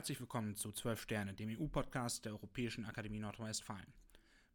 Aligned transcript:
Herzlich 0.00 0.20
willkommen 0.20 0.56
zu 0.56 0.72
12 0.72 1.02
Sterne, 1.02 1.34
dem 1.34 1.50
EU-Podcast 1.50 2.24
der 2.24 2.32
Europäischen 2.32 2.86
Akademie 2.86 3.18
Nordrhein-Westfalen. 3.18 3.92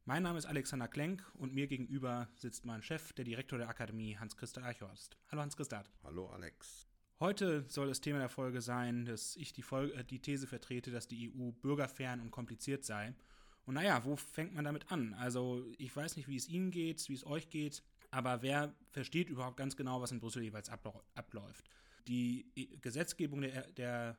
Mein 0.03 0.23
Name 0.23 0.39
ist 0.39 0.47
Alexander 0.47 0.87
Klenk 0.87 1.23
und 1.35 1.53
mir 1.53 1.67
gegenüber 1.67 2.29
sitzt 2.35 2.65
mein 2.65 2.81
Chef, 2.81 3.13
der 3.13 3.25
Direktor 3.25 3.59
der 3.59 3.69
Akademie, 3.69 4.17
Hans-Christa 4.17 4.63
Eichhorst. 4.63 5.19
Hallo 5.29 5.43
Hans-Christa. 5.43 5.83
Hallo 6.03 6.29
Alex. 6.29 6.87
Heute 7.19 7.63
soll 7.67 7.89
das 7.89 8.01
Thema 8.01 8.17
der 8.17 8.29
Folge 8.29 8.59
sein, 8.59 9.05
dass 9.05 9.35
ich 9.35 9.53
die, 9.53 9.61
Folge, 9.61 9.93
äh, 9.93 10.03
die 10.03 10.19
These 10.19 10.47
vertrete, 10.47 10.89
dass 10.89 11.07
die 11.07 11.31
EU 11.31 11.51
bürgerfern 11.51 12.21
und 12.21 12.31
kompliziert 12.31 12.83
sei. 12.83 13.13
Und 13.67 13.75
naja, 13.75 14.03
wo 14.03 14.15
fängt 14.15 14.55
man 14.55 14.65
damit 14.65 14.91
an? 14.91 15.13
Also 15.13 15.63
ich 15.77 15.95
weiß 15.95 16.15
nicht, 16.15 16.27
wie 16.27 16.37
es 16.37 16.49
Ihnen 16.49 16.71
geht, 16.71 17.07
wie 17.07 17.13
es 17.13 17.23
euch 17.23 17.51
geht, 17.51 17.83
aber 18.09 18.41
wer 18.41 18.73
versteht 18.89 19.29
überhaupt 19.29 19.57
ganz 19.57 19.75
genau, 19.75 20.01
was 20.01 20.11
in 20.11 20.19
Brüssel 20.19 20.41
jeweils 20.41 20.71
abläuft? 20.71 21.69
Die 22.07 22.51
e-, 22.55 22.77
Gesetzgebung 22.77 23.41
der, 23.41 23.67
der 23.73 24.17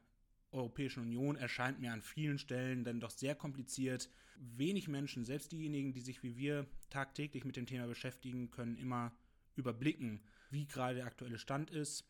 Europäischen 0.57 1.01
Union 1.01 1.37
erscheint 1.37 1.81
mir 1.81 1.93
an 1.93 2.03
vielen 2.03 2.39
Stellen 2.39 2.85
dann 2.85 3.01
doch 3.01 3.11
sehr 3.11 3.35
kompliziert. 3.35 4.09
Wenig 4.37 4.89
Menschen, 4.89 5.25
selbst 5.25 5.53
diejenigen, 5.53 5.93
die 5.93 6.01
sich 6.01 6.23
wie 6.23 6.37
wir 6.37 6.67
tagtäglich 6.91 7.45
mit 7.45 7.57
dem 7.57 7.67
Thema 7.67 7.87
beschäftigen, 7.87 8.51
können 8.51 8.77
immer 8.77 9.13
überblicken, 9.55 10.23
wie 10.51 10.67
gerade 10.67 10.97
der 10.97 11.07
aktuelle 11.07 11.39
Stand 11.39 11.71
ist. 11.71 12.05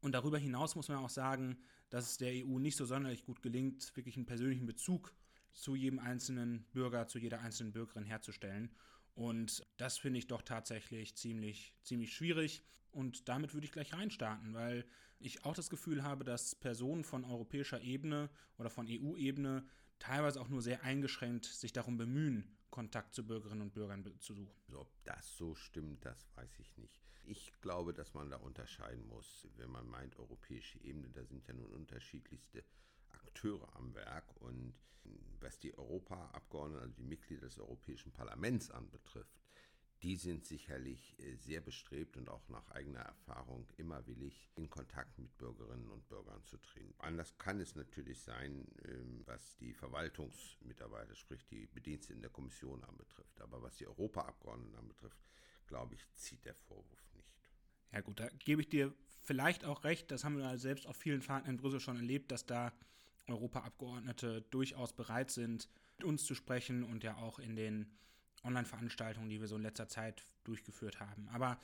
Und 0.00 0.12
darüber 0.12 0.38
hinaus 0.38 0.76
muss 0.76 0.88
man 0.88 0.98
auch 0.98 1.10
sagen, 1.10 1.58
dass 1.90 2.10
es 2.10 2.16
der 2.18 2.32
EU 2.44 2.58
nicht 2.58 2.76
so 2.76 2.84
sonderlich 2.84 3.24
gut 3.24 3.42
gelingt, 3.42 3.96
wirklich 3.96 4.16
einen 4.16 4.26
persönlichen 4.26 4.66
Bezug 4.66 5.14
zu 5.52 5.74
jedem 5.74 5.98
einzelnen 5.98 6.64
Bürger, 6.72 7.06
zu 7.06 7.18
jeder 7.18 7.40
einzelnen 7.40 7.72
Bürgerin 7.72 8.04
herzustellen. 8.04 8.70
Und 9.14 9.66
das 9.78 9.96
finde 9.96 10.18
ich 10.18 10.26
doch 10.26 10.42
tatsächlich 10.42 11.16
ziemlich, 11.16 11.74
ziemlich 11.82 12.14
schwierig. 12.14 12.62
Und 12.96 13.28
damit 13.28 13.52
würde 13.52 13.66
ich 13.66 13.72
gleich 13.72 13.92
reinstarten, 13.92 14.54
weil 14.54 14.86
ich 15.18 15.44
auch 15.44 15.54
das 15.54 15.68
Gefühl 15.68 16.02
habe, 16.02 16.24
dass 16.24 16.54
Personen 16.54 17.04
von 17.04 17.26
europäischer 17.26 17.82
Ebene 17.82 18.30
oder 18.56 18.70
von 18.70 18.86
EU-Ebene 18.88 19.66
teilweise 19.98 20.40
auch 20.40 20.48
nur 20.48 20.62
sehr 20.62 20.82
eingeschränkt 20.82 21.44
sich 21.44 21.74
darum 21.74 21.98
bemühen, 21.98 22.56
Kontakt 22.70 23.14
zu 23.14 23.26
Bürgerinnen 23.26 23.60
und 23.60 23.74
Bürgern 23.74 24.02
zu 24.20 24.32
suchen. 24.32 24.54
Ob 24.74 24.90
das 25.04 25.36
so 25.36 25.54
stimmt, 25.54 26.06
das 26.06 26.26
weiß 26.36 26.58
ich 26.58 26.74
nicht. 26.78 27.02
Ich 27.24 27.52
glaube, 27.60 27.92
dass 27.92 28.14
man 28.14 28.30
da 28.30 28.38
unterscheiden 28.38 29.06
muss, 29.08 29.46
wenn 29.56 29.70
man 29.70 29.86
meint, 29.88 30.18
europäische 30.18 30.78
Ebene, 30.78 31.10
da 31.10 31.22
sind 31.22 31.46
ja 31.46 31.52
nun 31.52 31.70
unterschiedlichste 31.72 32.64
Akteure 33.10 33.76
am 33.76 33.94
Werk. 33.94 34.24
Und 34.40 34.72
was 35.40 35.58
die 35.58 35.76
Europaabgeordneten, 35.76 36.82
also 36.82 36.94
die 36.96 37.04
Mitglieder 37.04 37.42
des 37.42 37.58
Europäischen 37.58 38.12
Parlaments 38.12 38.70
anbetrifft, 38.70 39.45
die 40.02 40.16
sind 40.16 40.44
sicherlich 40.44 41.18
äh, 41.18 41.36
sehr 41.36 41.60
bestrebt 41.60 42.16
und 42.16 42.28
auch 42.28 42.48
nach 42.48 42.68
eigener 42.70 43.00
Erfahrung 43.00 43.66
immer 43.76 44.06
willig, 44.06 44.50
in 44.54 44.68
Kontakt 44.68 45.18
mit 45.18 45.36
Bürgerinnen 45.38 45.90
und 45.90 46.08
Bürgern 46.08 46.44
zu 46.44 46.58
treten. 46.58 46.94
Anders 46.98 47.36
kann 47.38 47.60
es 47.60 47.74
natürlich 47.74 48.20
sein, 48.20 48.66
ähm, 48.84 49.22
was 49.24 49.56
die 49.56 49.72
Verwaltungsmitarbeiter, 49.72 51.14
sprich 51.14 51.46
die 51.46 51.66
Bediensteten 51.66 52.20
der 52.20 52.30
Kommission 52.30 52.84
anbetrifft. 52.84 53.40
Aber 53.40 53.62
was 53.62 53.76
die 53.76 53.86
Europaabgeordneten 53.86 54.76
anbetrifft, 54.76 55.18
glaube 55.66 55.94
ich, 55.94 56.12
zieht 56.14 56.44
der 56.44 56.54
Vorwurf 56.54 57.12
nicht. 57.14 57.34
Ja 57.92 58.00
gut, 58.00 58.20
da 58.20 58.28
gebe 58.38 58.60
ich 58.60 58.68
dir 58.68 58.94
vielleicht 59.22 59.64
auch 59.64 59.84
recht. 59.84 60.10
Das 60.10 60.24
haben 60.24 60.36
wir 60.36 60.58
selbst 60.58 60.86
auf 60.86 60.96
vielen 60.96 61.22
Fahrten 61.22 61.48
in 61.48 61.56
Brüssel 61.56 61.80
schon 61.80 61.96
erlebt, 61.96 62.30
dass 62.30 62.46
da 62.46 62.72
Europaabgeordnete 63.28 64.42
durchaus 64.50 64.92
bereit 64.92 65.30
sind, 65.30 65.68
mit 65.98 66.06
uns 66.06 66.24
zu 66.24 66.34
sprechen 66.34 66.84
und 66.84 67.02
ja 67.02 67.16
auch 67.16 67.38
in 67.38 67.56
den 67.56 67.90
Online-Veranstaltungen, 68.46 69.28
die 69.28 69.40
wir 69.40 69.48
so 69.48 69.56
in 69.56 69.62
letzter 69.62 69.88
Zeit 69.88 70.24
durchgeführt 70.44 71.00
haben. 71.00 71.28
Aber 71.28 71.58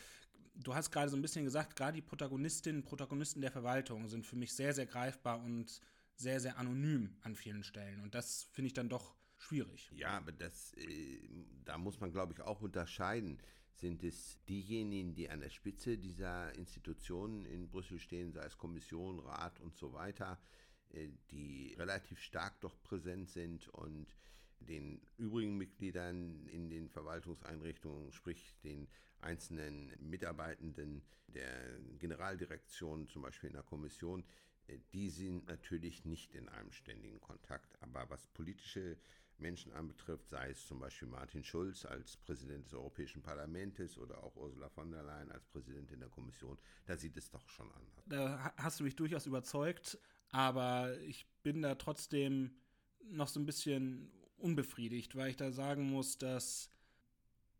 du 0.54 0.74
hast 0.74 0.90
gerade 0.90 1.08
so 1.08 1.16
ein 1.16 1.22
bisschen 1.22 1.44
gesagt, 1.44 1.76
gerade 1.76 1.94
die 1.94 2.02
Protagonistinnen, 2.02 2.82
Protagonisten 2.82 3.40
der 3.40 3.50
Verwaltung 3.50 4.08
sind 4.08 4.26
für 4.26 4.36
mich 4.36 4.52
sehr, 4.52 4.74
sehr 4.74 4.86
greifbar 4.86 5.42
und 5.42 5.80
sehr, 6.16 6.40
sehr 6.40 6.58
anonym 6.58 7.16
an 7.22 7.34
vielen 7.34 7.64
Stellen. 7.64 8.00
Und 8.00 8.14
das 8.14 8.44
finde 8.52 8.66
ich 8.66 8.74
dann 8.74 8.88
doch 8.88 9.14
schwierig. 9.38 9.90
Ja, 9.94 10.10
aber 10.10 10.32
das, 10.32 10.74
äh, 10.74 11.18
da 11.64 11.78
muss 11.78 12.00
man, 12.00 12.12
glaube 12.12 12.32
ich, 12.32 12.40
auch 12.40 12.60
unterscheiden. 12.60 13.38
Sind 13.74 14.04
es 14.04 14.38
diejenigen, 14.48 15.14
die 15.14 15.30
an 15.30 15.40
der 15.40 15.50
Spitze 15.50 15.98
dieser 15.98 16.54
Institutionen 16.54 17.44
in 17.46 17.68
Brüssel 17.68 17.98
stehen, 17.98 18.32
sei 18.32 18.44
es 18.44 18.56
Kommission, 18.56 19.18
Rat 19.18 19.58
und 19.60 19.76
so 19.76 19.92
weiter, 19.92 20.38
äh, 20.90 21.08
die 21.30 21.74
relativ 21.78 22.20
stark 22.20 22.60
doch 22.60 22.80
präsent 22.82 23.30
sind 23.30 23.68
und 23.68 24.14
den 24.66 25.00
übrigen 25.18 25.56
Mitgliedern 25.56 26.46
in 26.48 26.70
den 26.70 26.88
Verwaltungseinrichtungen, 26.88 28.12
sprich 28.12 28.54
den 28.62 28.88
einzelnen 29.20 29.92
Mitarbeitenden 30.00 31.02
der 31.28 31.78
Generaldirektion, 31.98 33.08
zum 33.08 33.22
Beispiel 33.22 33.48
in 33.48 33.54
der 33.54 33.62
Kommission, 33.62 34.24
äh, 34.66 34.78
die 34.92 35.10
sind 35.10 35.46
natürlich 35.46 36.04
nicht 36.04 36.34
in 36.34 36.48
einem 36.48 36.72
ständigen 36.72 37.20
Kontakt. 37.20 37.80
Aber 37.80 38.08
was 38.10 38.26
politische 38.28 38.98
Menschen 39.38 39.72
anbetrifft, 39.72 40.28
sei 40.28 40.50
es 40.50 40.66
zum 40.66 40.78
Beispiel 40.78 41.08
Martin 41.08 41.42
Schulz 41.42 41.84
als 41.84 42.16
Präsident 42.16 42.66
des 42.66 42.74
Europäischen 42.74 43.22
Parlaments 43.22 43.98
oder 43.98 44.22
auch 44.22 44.36
Ursula 44.36 44.68
von 44.68 44.90
der 44.90 45.02
Leyen 45.02 45.30
als 45.32 45.46
Präsidentin 45.46 46.00
der 46.00 46.08
Kommission, 46.08 46.58
da 46.86 46.96
sieht 46.96 47.16
es 47.16 47.30
doch 47.30 47.48
schon 47.48 47.70
anders. 47.72 48.04
Da 48.06 48.52
hast 48.56 48.80
du 48.80 48.84
mich 48.84 48.94
durchaus 48.94 49.26
überzeugt, 49.26 49.98
aber 50.30 50.96
ich 51.00 51.26
bin 51.42 51.62
da 51.62 51.74
trotzdem 51.74 52.54
noch 53.10 53.28
so 53.28 53.40
ein 53.40 53.46
bisschen 53.46 54.12
unbefriedigt, 54.42 55.16
weil 55.16 55.30
ich 55.30 55.36
da 55.36 55.52
sagen 55.52 55.88
muss, 55.88 56.18
dass 56.18 56.70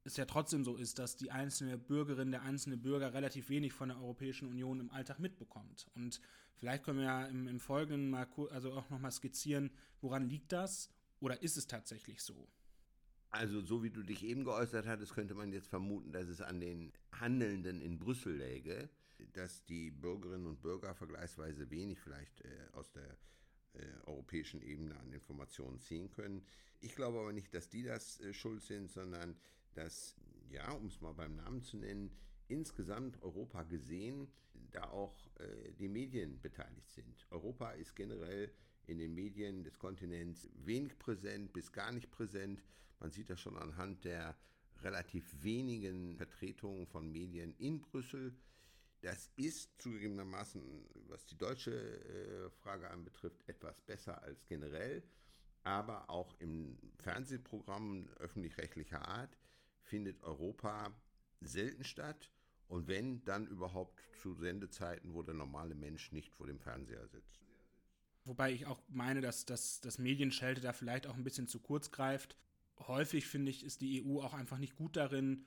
es 0.05 0.17
ja 0.17 0.25
trotzdem 0.25 0.65
so 0.65 0.77
ist, 0.77 0.99
dass 0.99 1.17
die 1.17 1.31
einzelne 1.31 1.79
Bürgerin, 1.79 2.33
der 2.33 2.43
einzelne 2.43 2.77
Bürger 2.77 3.15
relativ 3.15 3.49
wenig 3.49 3.73
von 3.73 3.89
der 3.89 3.99
Europäischen 3.99 4.49
Union 4.49 4.81
im 4.81 4.91
Alltag 4.91 5.21
mitbekommt. 5.21 5.87
Und 5.95 6.21
vielleicht 6.57 6.85
können 6.85 6.99
wir 6.99 7.07
ja 7.07 7.27
im, 7.27 7.47
im 7.47 7.61
Folgenden 7.61 8.11
mal 8.11 8.27
also 8.51 8.73
auch 8.73 8.91
nochmal 8.91 9.13
skizzieren, 9.13 9.71
woran 10.01 10.29
liegt 10.29 10.53
das 10.53 10.91
oder 11.21 11.43
ist 11.43 11.57
es 11.57 11.67
tatsächlich 11.67 12.21
so? 12.23 12.49
Also, 13.31 13.63
so 13.63 13.83
wie 13.83 13.91
du 13.91 14.03
dich 14.03 14.25
eben 14.25 14.45
geäußert 14.45 14.87
hattest, 14.87 15.15
könnte 15.15 15.35
man 15.35 15.53
jetzt 15.53 15.69
vermuten, 15.69 16.13
dass 16.13 16.29
es 16.29 16.43
an 16.43 16.61
den 16.61 16.93
Handelnden 17.13 17.81
in 17.81 17.99
Brüssel 17.99 18.37
läge, 18.37 18.91
dass 19.33 19.65
die 19.65 19.91
Bürgerinnen 19.91 20.47
und 20.47 20.61
Bürger 20.61 20.95
vergleichsweise 20.95 21.71
wenig 21.71 21.99
vielleicht 21.99 22.43
äh, 22.43 22.69
aus 22.73 22.91
der 22.93 23.17
äh, 23.75 23.87
europäischen 24.07 24.63
Ebene 24.63 24.99
an 24.99 25.13
Informationen 25.13 25.81
ziehen 25.81 26.11
können. 26.11 26.45
Ich 26.81 26.95
glaube 26.95 27.21
aber 27.21 27.33
nicht, 27.33 27.55
dass 27.55 27.69
die 27.69 27.83
das 27.83 28.21
äh, 28.21 28.33
schuld 28.33 28.63
sind, 28.63 28.91
sondern 28.91 29.37
dass, 29.75 30.17
ja, 30.51 30.71
um 30.73 30.87
es 30.87 31.01
mal 31.01 31.15
beim 31.15 31.37
Namen 31.37 31.63
zu 31.63 31.77
nennen, 31.77 32.11
insgesamt 32.49 33.23
Europa 33.23 33.63
gesehen, 33.63 34.29
da 34.71 34.85
auch 34.91 35.17
äh, 35.39 35.73
die 35.79 35.89
Medien 35.89 36.41
beteiligt 36.41 36.91
sind. 36.91 37.27
Europa 37.31 37.71
ist 37.73 37.95
generell 37.95 38.53
in 38.87 38.99
den 38.99 39.15
Medien 39.15 39.65
des 39.65 39.79
Kontinents 39.79 40.49
wenig 40.55 40.99
präsent 40.99 41.53
bis 41.53 41.73
gar 41.73 41.93
nicht 41.93 42.11
präsent. 42.11 42.63
Man 43.01 43.11
sieht 43.11 43.31
das 43.31 43.41
schon 43.41 43.57
anhand 43.57 44.05
der 44.05 44.37
relativ 44.83 45.25
wenigen 45.43 46.17
Vertretungen 46.17 46.87
von 46.87 47.11
Medien 47.11 47.55
in 47.59 47.81
Brüssel. 47.81 48.35
Das 49.03 49.31
ist 49.35 49.69
zugegebenermaßen, 49.83 50.63
was 51.09 51.27
die 51.27 51.37
deutsche 51.37 51.73
äh, 51.73 52.51
Frage 52.51 52.89
anbetrifft, 52.89 53.49
etwas 53.49 53.81
besser 53.81 54.23
als 54.23 54.47
generell. 54.47 55.03
Aber 55.65 56.09
auch 56.09 56.35
im 56.39 56.79
Fernsehprogramm 56.99 58.09
öffentlich-rechtlicher 58.19 59.07
Art 59.07 59.37
findet 59.83 60.23
Europa 60.23 60.93
selten 61.41 61.85
statt. 61.85 62.31
Und 62.69 62.87
wenn, 62.87 63.25
dann 63.25 63.47
überhaupt 63.49 64.01
zu 64.17 64.35
Sendezeiten, 64.35 65.15
wo 65.15 65.23
der 65.23 65.35
normale 65.35 65.75
Mensch 65.75 66.13
nicht 66.13 66.33
vor 66.33 66.47
dem 66.47 66.61
Fernseher 66.61 67.07
sitzt. 67.09 67.41
Wobei 68.25 68.53
ich 68.53 68.67
auch 68.67 68.81
meine, 68.89 69.21
dass 69.21 69.45
das, 69.45 69.81
das 69.81 69.99
Medienschelte 69.99 70.61
da 70.61 70.73
vielleicht 70.73 71.09
auch 71.09 71.17
ein 71.17 71.25
bisschen 71.25 71.49
zu 71.49 71.59
kurz 71.59 71.91
greift. 71.91 72.37
Häufig 72.79 73.27
finde 73.27 73.51
ich, 73.51 73.65
ist 73.65 73.81
die 73.81 74.05
EU 74.05 74.21
auch 74.21 74.33
einfach 74.33 74.59
nicht 74.59 74.77
gut 74.77 74.97
darin, 74.97 75.45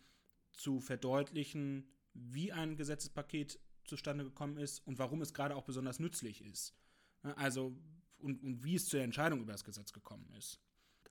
zu 0.52 0.82
verdeutlichen, 0.82 1.90
wie 2.16 2.52
ein 2.52 2.76
Gesetzespaket 2.76 3.60
zustande 3.84 4.24
gekommen 4.24 4.58
ist 4.58 4.80
und 4.88 4.98
warum 4.98 5.22
es 5.22 5.34
gerade 5.34 5.56
auch 5.56 5.64
besonders 5.64 6.00
nützlich 6.00 6.44
ist. 6.44 6.74
Also, 7.22 7.76
und, 8.18 8.42
und 8.42 8.64
wie 8.64 8.76
es 8.76 8.86
zur 8.86 9.02
Entscheidung 9.02 9.42
über 9.42 9.52
das 9.52 9.64
Gesetz 9.64 9.94
gekommen 9.94 10.30
ist. 10.38 10.60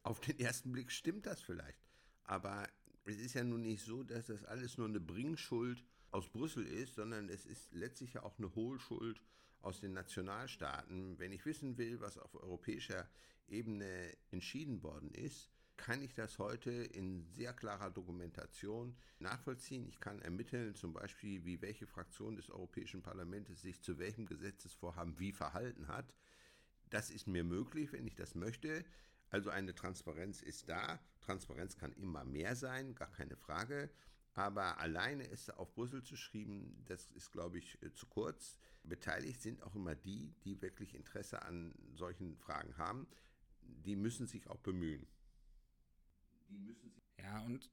Auf 0.02 0.20
den 0.20 0.38
ersten 0.38 0.72
Blick 0.72 0.90
stimmt 0.90 1.26
das 1.26 1.40
vielleicht. 1.40 1.78
Aber 2.24 2.68
es 3.04 3.18
ist 3.18 3.34
ja 3.34 3.44
nun 3.44 3.62
nicht 3.62 3.84
so, 3.84 4.02
dass 4.02 4.26
das 4.26 4.44
alles 4.44 4.78
nur 4.78 4.88
eine 4.88 5.00
Bringschuld 5.00 5.84
aus 6.10 6.28
Brüssel 6.28 6.66
ist, 6.66 6.94
sondern 6.94 7.28
es 7.28 7.44
ist 7.44 7.72
letztlich 7.72 8.14
ja 8.14 8.22
auch 8.22 8.38
eine 8.38 8.54
Hohlschuld 8.54 9.20
aus 9.60 9.80
den 9.80 9.92
Nationalstaaten. 9.92 11.18
Wenn 11.18 11.32
ich 11.32 11.44
wissen 11.44 11.76
will, 11.76 12.00
was 12.00 12.18
auf 12.18 12.34
europäischer 12.34 13.08
Ebene 13.48 14.16
entschieden 14.30 14.82
worden 14.82 15.10
ist, 15.10 15.50
kann 15.76 16.02
ich 16.02 16.14
das 16.14 16.38
heute 16.38 16.70
in 16.70 17.26
sehr 17.26 17.52
klarer 17.52 17.90
Dokumentation 17.90 18.96
nachvollziehen. 19.18 19.86
Ich 19.88 20.00
kann 20.00 20.20
ermitteln, 20.22 20.74
zum 20.74 20.92
Beispiel, 20.92 21.44
wie 21.44 21.60
welche 21.62 21.86
Fraktion 21.86 22.36
des 22.36 22.50
Europäischen 22.50 23.02
Parlaments 23.02 23.60
sich 23.60 23.82
zu 23.82 23.98
welchem 23.98 24.26
Gesetzesvorhaben 24.26 25.18
wie 25.18 25.32
verhalten 25.32 25.88
hat. 25.88 26.14
Das 26.90 27.10
ist 27.10 27.26
mir 27.26 27.44
möglich, 27.44 27.92
wenn 27.92 28.06
ich 28.06 28.14
das 28.14 28.34
möchte. 28.34 28.84
Also 29.30 29.50
eine 29.50 29.74
Transparenz 29.74 30.42
ist 30.42 30.68
da. 30.68 31.00
Transparenz 31.20 31.76
kann 31.76 31.92
immer 31.92 32.24
mehr 32.24 32.54
sein, 32.54 32.94
gar 32.94 33.10
keine 33.10 33.36
Frage. 33.36 33.90
Aber 34.34 34.78
alleine 34.78 35.28
es 35.30 35.48
auf 35.50 35.74
Brüssel 35.74 36.02
zu 36.02 36.16
schreiben, 36.16 36.84
das 36.86 37.10
ist, 37.12 37.32
glaube 37.32 37.58
ich, 37.58 37.80
äh, 37.82 37.92
zu 37.92 38.06
kurz. 38.06 38.58
Beteiligt 38.82 39.40
sind 39.40 39.62
auch 39.62 39.74
immer 39.74 39.94
die, 39.94 40.34
die 40.44 40.60
wirklich 40.60 40.94
Interesse 40.94 41.42
an 41.42 41.74
solchen 41.94 42.36
Fragen 42.36 42.76
haben. 42.76 43.06
Die 43.62 43.96
müssen 43.96 44.26
sich 44.26 44.48
auch 44.48 44.58
bemühen. 44.58 45.06
Ja, 47.18 47.40
und 47.42 47.70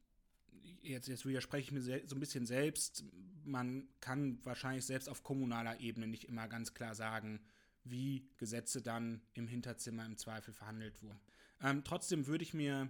jetzt, 0.82 1.08
jetzt 1.08 1.26
widerspreche 1.26 1.66
ich 1.66 1.72
mir 1.72 1.82
so 1.82 2.16
ein 2.16 2.20
bisschen 2.20 2.46
selbst. 2.46 3.04
Man 3.44 3.88
kann 4.00 4.40
wahrscheinlich 4.44 4.86
selbst 4.86 5.10
auf 5.10 5.24
kommunaler 5.24 5.80
Ebene 5.80 6.08
nicht 6.08 6.26
immer 6.26 6.48
ganz 6.48 6.74
klar 6.74 6.96
sagen, 6.96 7.40
wie 7.84 8.28
Gesetze 8.38 8.82
dann 8.82 9.22
im 9.34 9.48
Hinterzimmer 9.48 10.06
im 10.06 10.18
Zweifel 10.18 10.54
verhandelt 10.54 11.02
wurden. 11.02 11.20
Ähm, 11.62 11.84
trotzdem 11.84 12.28
würde 12.28 12.44
ich 12.44 12.54
mir 12.54 12.90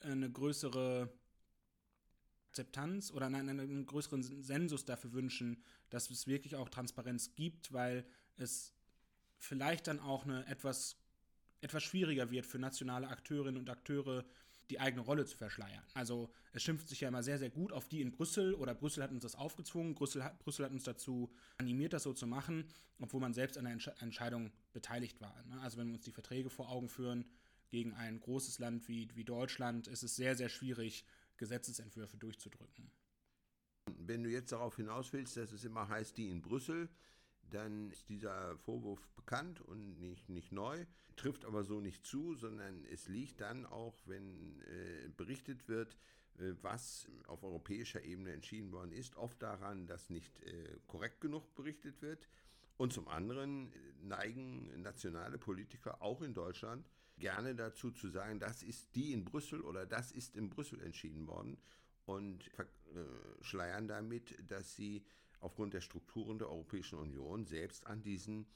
eine 0.00 0.30
größere 0.30 1.12
Akzeptanz 2.48 3.12
oder 3.12 3.30
nein, 3.30 3.48
einen 3.48 3.86
größeren 3.86 4.22
Sensus 4.42 4.84
dafür 4.84 5.12
wünschen, 5.12 5.62
dass 5.88 6.10
es 6.10 6.26
wirklich 6.26 6.56
auch 6.56 6.68
Transparenz 6.68 7.34
gibt, 7.34 7.72
weil 7.72 8.04
es 8.36 8.72
vielleicht 9.38 9.86
dann 9.86 10.00
auch 10.00 10.24
eine 10.24 10.46
etwas, 10.46 10.96
etwas 11.60 11.84
schwieriger 11.84 12.30
wird 12.30 12.46
für 12.46 12.58
nationale 12.58 13.08
Akteurinnen 13.08 13.56
und 13.56 13.70
Akteure, 13.70 14.24
die 14.70 14.80
eigene 14.80 15.02
Rolle 15.02 15.26
zu 15.26 15.36
verschleiern. 15.36 15.84
Also 15.94 16.30
es 16.52 16.62
schimpft 16.62 16.88
sich 16.88 17.00
ja 17.00 17.08
immer 17.08 17.22
sehr, 17.22 17.38
sehr 17.38 17.50
gut 17.50 17.72
auf 17.72 17.88
die 17.88 18.00
in 18.00 18.10
Brüssel 18.10 18.54
oder 18.54 18.74
Brüssel 18.74 19.02
hat 19.02 19.10
uns 19.10 19.22
das 19.22 19.34
aufgezwungen, 19.34 19.94
Brüssel 19.94 20.24
hat, 20.24 20.38
Brüssel 20.38 20.64
hat 20.64 20.72
uns 20.72 20.84
dazu 20.84 21.30
animiert, 21.58 21.92
das 21.92 22.04
so 22.04 22.12
zu 22.12 22.26
machen, 22.26 22.64
obwohl 23.00 23.20
man 23.20 23.34
selbst 23.34 23.58
an 23.58 23.64
der 23.64 23.72
Entsch 23.72 23.90
Entscheidung 24.00 24.52
beteiligt 24.72 25.20
war. 25.20 25.34
Ne? 25.46 25.60
Also 25.60 25.78
wenn 25.78 25.88
wir 25.88 25.94
uns 25.94 26.04
die 26.04 26.12
Verträge 26.12 26.48
vor 26.48 26.70
Augen 26.70 26.88
führen, 26.88 27.24
gegen 27.70 27.94
ein 27.94 28.20
großes 28.20 28.58
Land 28.58 28.88
wie, 28.88 29.08
wie 29.14 29.24
Deutschland 29.24 29.86
ist 29.86 30.02
es 30.02 30.16
sehr, 30.16 30.34
sehr 30.36 30.48
schwierig, 30.48 31.04
Gesetzesentwürfe 31.36 32.16
durchzudrücken. 32.16 32.90
Wenn 33.96 34.22
du 34.22 34.30
jetzt 34.30 34.52
darauf 34.52 34.76
hinaus 34.76 35.12
willst, 35.12 35.36
dass 35.36 35.52
es 35.52 35.64
immer 35.64 35.88
heißt, 35.88 36.16
die 36.16 36.28
in 36.28 36.42
Brüssel, 36.42 36.88
dann 37.50 37.90
ist 37.90 38.08
dieser 38.08 38.56
Vorwurf 38.58 39.08
bekannt 39.16 39.60
und 39.60 40.00
nicht, 40.00 40.28
nicht 40.28 40.52
neu, 40.52 40.84
trifft 41.16 41.44
aber 41.44 41.64
so 41.64 41.80
nicht 41.80 42.04
zu, 42.04 42.34
sondern 42.34 42.84
es 42.86 43.08
liegt 43.08 43.40
dann 43.40 43.66
auch, 43.66 43.96
wenn 44.06 44.60
äh, 44.62 45.08
berichtet 45.16 45.68
wird, 45.68 45.96
äh, 46.38 46.52
was 46.62 47.08
auf 47.26 47.42
europäischer 47.42 48.02
Ebene 48.02 48.32
entschieden 48.32 48.72
worden 48.72 48.92
ist, 48.92 49.16
oft 49.16 49.42
daran, 49.42 49.86
dass 49.86 50.10
nicht 50.10 50.40
äh, 50.42 50.78
korrekt 50.86 51.20
genug 51.20 51.54
berichtet 51.54 52.00
wird. 52.02 52.28
Und 52.76 52.94
zum 52.94 53.08
anderen 53.08 53.72
neigen 54.02 54.80
nationale 54.80 55.36
Politiker 55.36 56.00
auch 56.00 56.22
in 56.22 56.32
Deutschland 56.32 56.88
gerne 57.18 57.54
dazu 57.54 57.90
zu 57.90 58.08
sagen, 58.08 58.40
das 58.40 58.62
ist 58.62 58.94
die 58.94 59.12
in 59.12 59.26
Brüssel 59.26 59.60
oder 59.60 59.84
das 59.84 60.12
ist 60.12 60.34
in 60.34 60.48
Brüssel 60.48 60.80
entschieden 60.80 61.26
worden 61.26 61.58
und 62.06 62.50
verschleiern 63.38 63.86
damit, 63.86 64.34
dass 64.50 64.74
sie 64.74 65.04
aufgrund 65.40 65.74
der 65.74 65.80
Strukturen 65.80 66.38
der 66.38 66.48
Europäischen 66.48 66.98
Union 66.98 67.46
selbst 67.46 67.86
an 67.86 68.02
diesen 68.02 68.46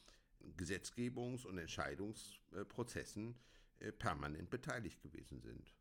Gesetzgebungs- 0.57 1.47
und 1.47 1.59
Entscheidungsprozessen 1.59 3.35
äh, 3.81 3.93
permanent 3.93 4.51
beteiligt 4.51 5.01
gewesen 5.03 5.41
sind. 5.41 5.75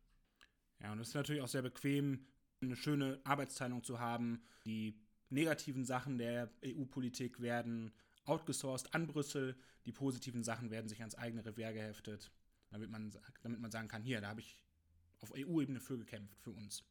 Ja, 0.80 0.92
und 0.92 0.98
es 1.00 1.08
ist 1.08 1.14
natürlich 1.14 1.42
auch 1.42 1.48
sehr 1.48 1.62
bequem, 1.62 2.26
eine 2.60 2.76
schöne 2.76 3.20
Arbeitsteilung 3.24 3.82
zu 3.82 4.00
haben. 4.00 4.42
Die 4.64 4.98
negativen 5.28 5.84
Sachen 5.84 6.18
der 6.18 6.50
EU-Politik 6.64 7.40
werden 7.40 7.92
outgesourced 8.24 8.94
an 8.94 9.06
Brüssel, 9.06 9.56
die 9.84 9.92
positiven 9.92 10.42
Sachen 10.42 10.70
werden 10.70 10.88
sich 10.88 11.00
ans 11.00 11.14
eigene 11.14 11.44
Revier 11.44 11.72
geheftet, 11.72 12.30
damit 12.70 12.90
man, 12.90 13.12
damit 13.42 13.60
man 13.60 13.70
sagen 13.70 13.88
kann, 13.88 14.02
hier, 14.02 14.20
da 14.20 14.28
habe 14.28 14.40
ich 14.40 14.58
auf 15.20 15.32
EU-Ebene 15.36 15.80
für 15.80 15.98
gekämpft, 15.98 16.40
für 16.40 16.52
uns. 16.52 16.84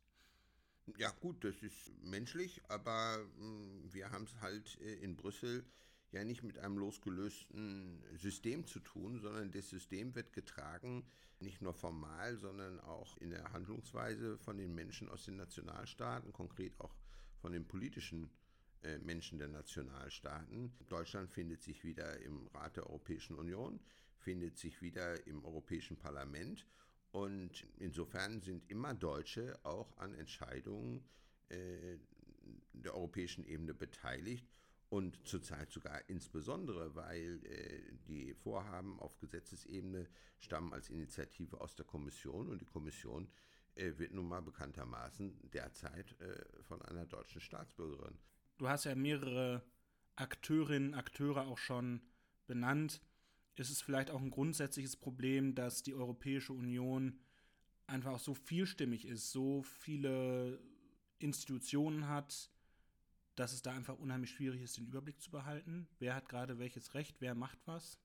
Ja 0.98 1.12
gut, 1.22 1.44
das 1.44 1.64
ist 1.64 1.92
menschlich, 2.04 2.62
aber 2.68 3.18
mh, 3.18 3.40
hm, 3.40 3.94
wir 3.94 4.12
haben 4.12 4.26
es 4.26 4.40
halt 4.42 4.80
äh, 4.82 4.96
in 4.96 5.16
Brüssel 5.16 5.66
ja 6.12 6.24
nicht 6.24 6.44
mit 6.44 6.60
einem 6.60 6.78
losgelösten 6.78 8.04
System 8.18 8.68
zu 8.68 8.80
tun, 8.80 9.20
sondern 9.20 9.52
das 9.52 9.70
System 9.70 10.14
wird 10.14 10.34
getragen, 10.34 11.06
nicht 11.40 11.62
nur 11.62 11.74
formal, 11.74 12.38
sondern 12.38 12.80
auch 12.82 13.18
in 13.18 13.32
der 13.32 13.52
Handlungsweise 13.52 14.38
von 14.38 14.58
den 14.58 14.76
Menschen 14.76 15.10
aus 15.10 15.26
den 15.26 15.38
Nationalstaaten, 15.38 16.32
konkret 16.32 16.80
auch 16.80 16.96
von 17.42 17.52
den 17.52 17.68
politischen 17.68 18.30
äh, 18.84 19.00
Menschen 19.00 19.40
der 19.40 19.48
Nationalstaaten. 19.48 20.74
Deutschland 20.90 21.32
findet 21.32 21.64
sich 21.64 21.84
wieder 21.84 22.20
im 22.22 22.48
Rat 22.48 22.78
der 22.78 22.88
Europäischen 22.88 23.36
Union, 23.36 23.80
findet 24.18 24.58
sich 24.58 24.82
wieder 24.82 25.26
im 25.26 25.44
Europäischen 25.44 25.98
Parlament 25.98 26.68
und 27.14 27.68
insofern 27.78 28.42
sind 28.42 28.68
immer 28.72 28.96
Deutsche 28.96 29.60
auch 29.64 29.96
an 29.98 30.16
Entscheidungen 30.16 31.04
äh, 31.50 31.98
der 32.74 32.96
europäischen 32.96 33.46
Ebene 33.46 33.76
beteiligt 33.76 34.48
und 34.90 35.20
zurzeit 35.28 35.72
sogar 35.72 36.02
insbesondere, 36.10 36.96
weil 36.96 37.40
äh, 37.46 37.82
die 38.08 38.34
Vorhaben 38.34 39.00
auf 39.00 39.20
Gesetzesebene 39.20 40.10
stammen 40.40 40.74
als 40.74 40.90
Initiative 40.90 41.62
aus 41.62 41.76
der 41.76 41.86
Kommission 41.86 42.50
und 42.50 42.62
die 42.62 42.66
Kommission 42.66 43.30
äh, 43.76 43.94
wird 43.98 44.12
nun 44.14 44.28
mal 44.28 44.42
bekanntermaßen 44.42 45.52
derzeit 45.52 46.20
äh, 46.20 46.44
von 46.64 46.82
einer 46.82 47.06
deutschen 47.06 47.42
Staatsbürgerin. 47.42 48.18
Du 48.58 48.68
hast 48.68 48.86
ja 48.86 48.96
mehrere 48.96 49.64
Akteurinnen, 50.16 50.96
Akteure 50.96 51.46
auch 51.46 51.60
schon 51.60 52.02
benannt 52.48 53.02
ist 53.56 53.70
es 53.70 53.82
vielleicht 53.82 54.10
auch 54.10 54.22
ein 54.22 54.32
grundsätzliches 54.32 54.96
Problem, 54.96 55.56
dass 55.56 55.84
die 55.84 55.94
Europäische 55.94 56.54
Union 56.54 57.20
einfach 57.88 58.20
so 58.20 58.34
vielstimmig 58.34 59.06
ist, 59.06 59.32
so 59.32 59.64
viele 59.64 60.60
Institutionen 61.20 62.08
hat, 62.08 62.50
dass 63.36 63.54
es 63.54 63.62
da 63.62 63.72
einfach 63.72 63.98
unheimlich 63.98 64.32
schwierig 64.32 64.62
ist, 64.62 64.78
den 64.78 64.88
Überblick 64.88 65.22
zu 65.22 65.32
behalten. 65.32 65.88
Wer 66.00 66.16
hat 66.16 66.30
gerade 66.30 66.60
welches 66.60 66.94
Recht, 66.94 67.20
wer 67.20 67.36
macht 67.36 67.60
was? 67.66 68.00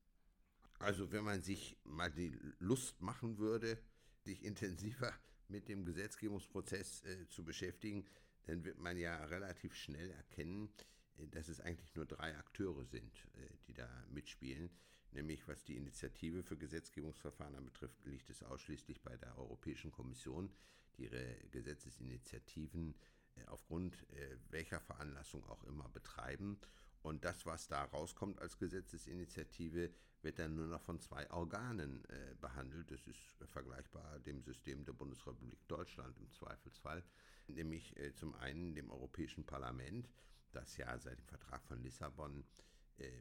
Also 0.78 1.10
wenn 1.12 1.24
man 1.24 1.42
sich 1.42 1.76
mal 1.84 2.10
die 2.10 2.38
Lust 2.58 3.00
machen 3.00 3.38
würde, 3.38 3.78
sich 4.24 4.44
intensiver 4.44 5.12
mit 5.48 5.68
dem 5.68 5.84
Gesetzgebungsprozess 5.84 7.04
äh, 7.04 7.28
zu 7.28 7.44
beschäftigen, 7.44 8.04
dann 8.44 8.64
wird 8.64 8.78
man 8.78 8.96
ja 8.96 9.24
relativ 9.24 9.74
schnell 9.74 10.10
erkennen, 10.10 10.70
äh, 11.16 11.26
dass 11.28 11.48
es 11.48 11.60
eigentlich 11.60 11.94
nur 11.94 12.06
drei 12.06 12.36
Akteure 12.36 12.84
sind, 12.84 13.26
äh, 13.34 13.48
die 13.66 13.74
da 13.74 13.88
mitspielen. 14.10 14.70
Nämlich 15.12 15.46
was 15.48 15.64
die 15.64 15.76
Initiative 15.76 16.42
für 16.42 16.56
Gesetzgebungsverfahren 16.56 17.54
anbetrifft, 17.54 18.04
liegt 18.04 18.28
es 18.30 18.42
ausschließlich 18.42 19.02
bei 19.02 19.16
der 19.16 19.36
Europäischen 19.38 19.90
Kommission, 19.90 20.50
die 20.96 21.04
ihre 21.04 21.36
Gesetzesinitiativen 21.50 22.94
äh, 23.36 23.44
aufgrund 23.46 23.94
äh, 24.10 24.36
welcher 24.50 24.80
Veranlassung 24.80 25.44
auch 25.46 25.64
immer 25.64 25.88
betreiben. 25.88 26.58
Und 27.02 27.24
das, 27.24 27.46
was 27.46 27.68
da 27.68 27.84
rauskommt 27.84 28.40
als 28.40 28.58
Gesetzesinitiative, 28.58 29.90
wird 30.22 30.38
dann 30.38 30.56
nur 30.56 30.66
noch 30.66 30.82
von 30.82 31.00
zwei 31.00 31.30
Organen 31.30 32.04
äh, 32.06 32.34
behandelt. 32.40 32.90
Das 32.90 33.06
ist 33.06 33.36
vergleichbar 33.46 34.18
dem 34.20 34.42
System 34.42 34.84
der 34.84 34.92
Bundesrepublik 34.92 35.66
Deutschland 35.68 36.18
im 36.18 36.30
Zweifelsfall, 36.30 37.04
nämlich 37.46 37.96
äh, 37.96 38.14
zum 38.14 38.34
einen 38.34 38.74
dem 38.74 38.90
Europäischen 38.90 39.44
Parlament, 39.44 40.08
das 40.52 40.76
ja 40.76 40.98
seit 40.98 41.18
dem 41.18 41.26
Vertrag 41.26 41.64
von 41.64 41.82
Lissabon 41.82 42.44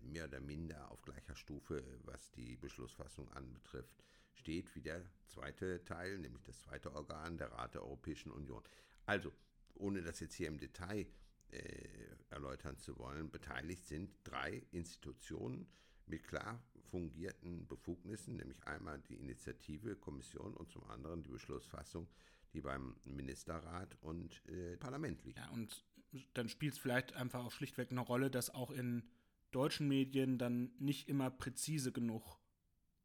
mehr 0.03 0.25
oder 0.25 0.39
minder 0.39 0.91
auf 0.91 1.01
gleicher 1.01 1.36
Stufe, 1.36 1.84
was 2.03 2.31
die 2.31 2.55
Beschlussfassung 2.57 3.31
anbetrifft, 3.34 4.03
steht 4.34 4.74
wie 4.75 4.81
der 4.81 5.03
zweite 5.27 5.84
Teil, 5.84 6.19
nämlich 6.19 6.43
das 6.43 6.60
zweite 6.60 6.93
Organ, 6.93 7.38
der 7.38 7.51
Rat 7.51 7.74
der 7.74 7.84
Europäischen 7.84 8.31
Union. 8.31 8.63
Also, 9.05 9.31
ohne 9.75 10.01
das 10.01 10.19
jetzt 10.19 10.36
hier 10.36 10.48
im 10.48 10.60
Detail 10.60 11.07
äh, 11.51 11.88
erläutern 12.29 12.77
zu 12.77 12.98
wollen, 12.98 13.29
beteiligt 13.31 13.86
sind 13.86 14.12
drei 14.24 14.63
Institutionen 14.72 15.67
mit 16.05 16.24
klar 16.24 16.63
fungierten 16.89 17.67
Befugnissen, 17.67 18.38
nämlich 18.38 18.63
einmal 18.63 19.00
die 19.00 19.15
Initiative, 19.15 19.96
Kommission 19.96 20.53
und 20.53 20.72
zum 20.72 20.84
anderen 20.89 21.24
die 21.24 21.29
Beschlussfassung, 21.29 22.07
die 22.53 22.62
beim 22.62 22.96
Ministerrat 23.03 23.98
und 24.01 24.41
äh, 24.48 24.77
Parlament 24.77 25.24
liegt. 25.24 25.39
Ja, 25.39 25.50
und 25.50 25.84
dann 26.34 26.48
spielt 26.48 26.74
es 26.74 26.79
vielleicht 26.79 27.13
einfach 27.13 27.43
auch 27.43 27.51
schlichtweg 27.51 27.91
eine 27.91 28.01
Rolle, 28.01 28.31
dass 28.31 28.50
auch 28.50 28.72
in 28.72 29.03
deutschen 29.57 29.87
Medien 29.87 30.37
dann 30.37 30.71
nicht 30.77 31.09
immer 31.09 31.31
präzise 31.31 31.91
genug 31.91 32.39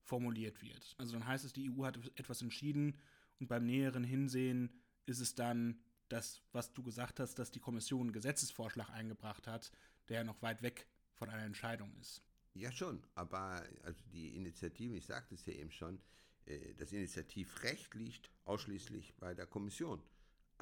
formuliert 0.02 0.62
wird. 0.62 0.94
Also 0.99 1.12
dann 1.12 1.26
heißt 1.26 1.44
es, 1.44 1.52
die 1.52 1.71
EU 1.71 1.85
hat 1.85 1.99
etwas 2.18 2.42
entschieden 2.42 2.99
und 3.40 3.49
beim 3.49 3.64
näheren 3.64 4.04
Hinsehen 4.04 4.71
ist 5.06 5.21
es 5.21 5.35
dann 5.35 5.80
das, 6.09 6.42
was 6.52 6.75
du 6.75 6.82
gesagt 6.82 7.21
hast, 7.21 7.38
dass 7.38 7.50
die 7.50 7.61
Kommission 7.61 8.02
einen 8.02 8.12
Gesetzesvorschlag 8.12 8.90
eingebracht 8.90 9.47
hat, 9.47 9.73
der 10.11 10.25
noch 10.25 10.42
weit 10.42 10.62
weg 10.62 10.87
von 11.14 11.30
einer 11.30 11.44
Entscheidung 11.44 11.94
ist. 12.00 12.23
Ja 12.54 12.71
schon, 12.71 13.02
aber 13.14 13.64
also 13.82 14.02
die 14.12 14.37
Initiative, 14.37 14.94
ich 14.94 15.06
sagte 15.06 15.35
es 15.35 15.47
ja 15.47 15.54
eben 15.54 15.71
schon, 15.71 16.02
äh, 16.44 16.75
das 16.75 16.92
Initiativrecht 16.92 17.94
liegt 17.94 18.30
ausschließlich 18.44 19.14
bei 19.16 19.32
der 19.32 19.47
Kommission. 19.47 20.02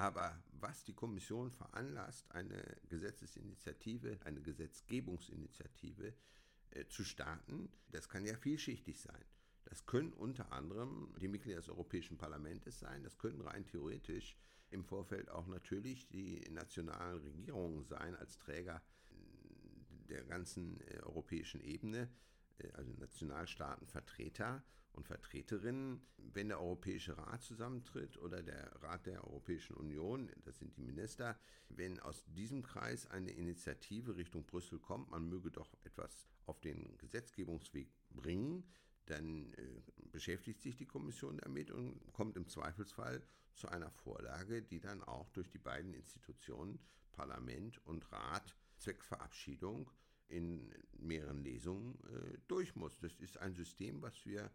Aber 0.00 0.42
was 0.52 0.82
die 0.84 0.94
Kommission 0.94 1.50
veranlasst, 1.50 2.32
eine 2.32 2.64
Gesetzesinitiative, 2.88 4.18
eine 4.24 4.40
Gesetzgebungsinitiative 4.40 6.14
äh, 6.70 6.86
zu 6.86 7.04
starten, 7.04 7.70
das 7.90 8.08
kann 8.08 8.24
ja 8.24 8.34
vielschichtig 8.34 8.98
sein. 8.98 9.22
Das 9.64 9.84
können 9.84 10.14
unter 10.14 10.52
anderem 10.52 11.14
die 11.20 11.28
Mitglieder 11.28 11.58
des 11.58 11.68
Europäischen 11.68 12.16
Parlaments 12.16 12.78
sein, 12.78 13.04
das 13.04 13.18
können 13.18 13.42
rein 13.42 13.66
theoretisch 13.66 14.38
im 14.70 14.84
Vorfeld 14.84 15.30
auch 15.30 15.46
natürlich 15.46 16.08
die 16.08 16.48
nationalen 16.50 17.18
Regierungen 17.18 17.84
sein 17.84 18.16
als 18.16 18.38
Träger 18.38 18.80
der 20.08 20.24
ganzen 20.24 20.80
äh, 20.80 21.00
europäischen 21.02 21.60
Ebene, 21.60 22.08
äh, 22.56 22.72
also 22.72 22.90
Nationalstaatenvertreter 22.94 24.64
und 24.92 25.06
Vertreterinnen. 25.06 26.00
Wenn 26.16 26.48
der 26.48 26.60
Europäische 26.60 27.16
Rat 27.16 27.42
zusammentritt 27.42 28.16
oder 28.18 28.42
der 28.42 28.82
Rat 28.82 29.06
der 29.06 29.24
Europäischen 29.24 29.74
Union, 29.74 30.30
das 30.44 30.58
sind 30.58 30.76
die 30.76 30.82
Minister, 30.82 31.38
wenn 31.68 32.00
aus 32.00 32.24
diesem 32.26 32.62
Kreis 32.62 33.06
eine 33.06 33.30
Initiative 33.30 34.16
Richtung 34.16 34.44
Brüssel 34.44 34.78
kommt, 34.78 35.10
man 35.10 35.28
möge 35.28 35.50
doch 35.50 35.72
etwas 35.84 36.26
auf 36.46 36.60
den 36.60 36.96
Gesetzgebungsweg 36.98 37.88
bringen, 38.10 38.64
dann 39.06 39.52
äh, 39.54 39.82
beschäftigt 40.12 40.62
sich 40.62 40.76
die 40.76 40.86
Kommission 40.86 41.38
damit 41.38 41.70
und 41.70 42.00
kommt 42.12 42.36
im 42.36 42.46
Zweifelsfall 42.46 43.22
zu 43.54 43.68
einer 43.68 43.90
Vorlage, 43.90 44.62
die 44.62 44.80
dann 44.80 45.02
auch 45.02 45.28
durch 45.30 45.50
die 45.50 45.58
beiden 45.58 45.94
Institutionen 45.94 46.78
Parlament 47.12 47.84
und 47.86 48.10
Rat 48.12 48.56
zwecks 48.76 49.06
Verabschiedung 49.06 49.90
in 50.28 50.72
mehreren 50.92 51.42
Lesungen 51.42 51.98
äh, 52.04 52.38
durch 52.46 52.76
muss. 52.76 52.96
Das 52.98 53.14
ist 53.16 53.38
ein 53.38 53.54
System, 53.54 54.00
was 54.00 54.24
wir 54.24 54.50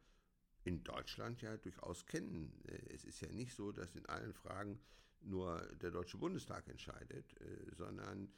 in 0.66 0.84
Deutschland 0.84 1.42
ja 1.42 1.56
durchaus 1.58 2.06
kennen. 2.06 2.52
Äh, 2.68 2.94
es 2.94 3.06
ist 3.06 3.22
ja 3.22 3.32
nicht 3.32 3.54
so, 3.54 3.72
dass 3.72 3.96
in 3.96 4.06
allen 4.08 4.34
Fragen 4.34 4.80
nur 5.22 5.62
der 5.82 5.92
Deutsche 5.92 6.18
Bundestag 6.18 6.68
entscheidet, 6.68 7.40
äh, 7.40 7.76
sondern 7.76 8.30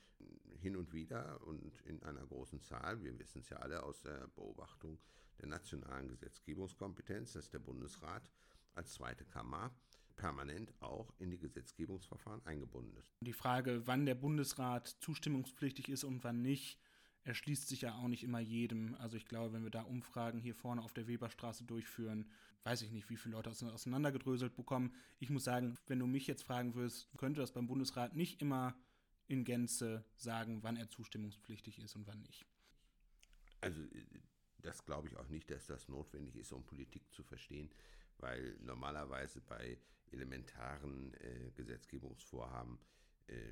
hin 0.60 0.75
und 0.75 0.93
wieder 0.93 1.41
und 1.46 1.81
in 1.81 2.01
einer 2.03 2.25
großen 2.25 2.62
Zahl, 2.62 3.01
wir 3.03 3.17
wissen 3.19 3.41
es 3.41 3.50
ja 3.50 3.57
alle 3.57 3.84
aus 3.84 4.01
der 4.01 4.27
Beobachtung 4.36 5.00
der 5.39 5.48
nationalen 5.48 6.07
Gesetzgebungskompetenz, 6.07 7.34
dass 7.34 7.50
der 7.50 7.60
Bundesrat 7.60 8.29
als 8.74 8.93
zweite 8.93 9.25
Kammer 9.25 9.72
permanent 10.15 10.74
auch 10.81 11.13
in 11.19 11.29
die 11.29 11.38
Gesetzgebungsverfahren 11.38 12.43
eingebunden 12.46 12.98
ist. 12.98 13.13
Die 13.22 13.34
Frage, 13.34 13.86
wann 13.86 14.05
der 14.05 14.15
Bundesrat 14.15 14.88
zustimmungspflichtig 15.00 15.89
ist 15.89 16.03
und 16.03 16.24
wann 16.24 16.41
nicht, 16.41 16.79
erschließt 17.27 17.67
sich 17.67 17.81
ja 17.81 17.96
auch 17.96 18.07
nicht 18.07 18.24
immer 18.24 18.39
jedem. 18.39 18.96
Also 18.96 19.17
ich 19.17 19.25
glaube, 19.25 19.53
wenn 19.53 19.63
wir 19.63 19.69
da 19.69 19.81
Umfragen 19.81 20.39
hier 20.39 20.55
vorne 20.55 20.81
auf 20.81 20.93
der 20.93 21.07
Weberstraße 21.07 21.65
durchführen, 21.65 22.29
weiß 22.63 22.81
ich 22.81 22.91
nicht, 22.91 23.10
wie 23.10 23.17
viele 23.17 23.36
Leute 23.36 23.50
auseinandergedröselt 23.50 24.55
bekommen. 24.55 24.93
Ich 25.19 25.29
muss 25.29 25.43
sagen, 25.43 25.77
wenn 25.88 26.00
du 26.00 26.07
mich 26.07 26.25
jetzt 26.27 26.43
fragen 26.43 26.74
würdest, 26.74 27.10
könnte 27.17 27.41
das 27.41 27.51
beim 27.51 27.67
Bundesrat 27.67 28.15
nicht 28.15 28.41
immer 28.41 28.75
in 29.27 29.43
Gänze 29.43 30.05
sagen, 30.15 30.63
wann 30.63 30.77
er 30.77 30.89
zustimmungspflichtig 30.89 31.79
ist 31.79 31.96
und 31.96 32.07
wann 32.07 32.22
nicht. 32.22 32.46
Also 33.60 33.81
das 34.60 34.86
glaube 34.86 35.10
ich 35.10 35.17
auch 35.17 35.27
nicht, 35.27 35.51
dass 35.51 35.67
das 35.67 35.89
notwendig 35.89 36.38
ist, 36.38 36.53
um 36.53 36.65
Politik 36.65 37.13
zu 37.13 37.24
verstehen, 37.24 37.69
weil 38.19 38.57
normalerweise 38.62 39.41
bei 39.41 39.77
elementaren 40.12 41.13
äh, 41.15 41.51
Gesetzgebungsvorhaben 41.55 42.75
äh, 42.75 42.98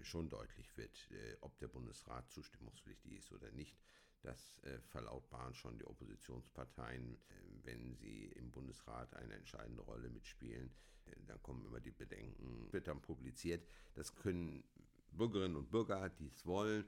schon 0.03 0.29
deutlich 0.29 0.75
wird, 0.77 1.11
äh, 1.11 1.35
ob 1.41 1.57
der 1.57 1.67
Bundesrat 1.67 2.29
zustimmungspflichtig 2.31 3.13
ist 3.13 3.31
oder 3.31 3.51
nicht. 3.51 3.77
Das 4.21 4.57
äh, 4.63 4.79
verlautbaren 4.79 5.53
schon 5.53 5.77
die 5.77 5.85
Oppositionsparteien, 5.85 7.13
äh, 7.13 7.19
wenn 7.63 7.95
sie 7.95 8.25
im 8.37 8.51
Bundesrat 8.51 9.13
eine 9.15 9.33
entscheidende 9.33 9.81
Rolle 9.83 10.09
mitspielen. 10.09 10.73
Äh, 11.05 11.11
dann 11.27 11.41
kommen 11.43 11.65
immer 11.65 11.79
die 11.79 11.91
Bedenken, 11.91 12.71
wird 12.71 12.87
dann 12.87 13.01
publiziert. 13.01 13.67
Das 13.93 14.15
können 14.15 14.63
Bürgerinnen 15.11 15.55
und 15.55 15.69
Bürger, 15.69 16.09
die 16.09 16.27
es 16.27 16.45
wollen, 16.45 16.85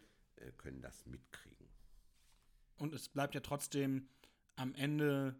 können 0.57 0.81
das 0.81 1.05
mitkriegen. 1.07 1.67
Und 2.75 2.93
es 2.93 3.09
bleibt 3.09 3.33
ja 3.33 3.41
trotzdem 3.41 4.07
am 4.55 4.75
Ende, 4.75 5.39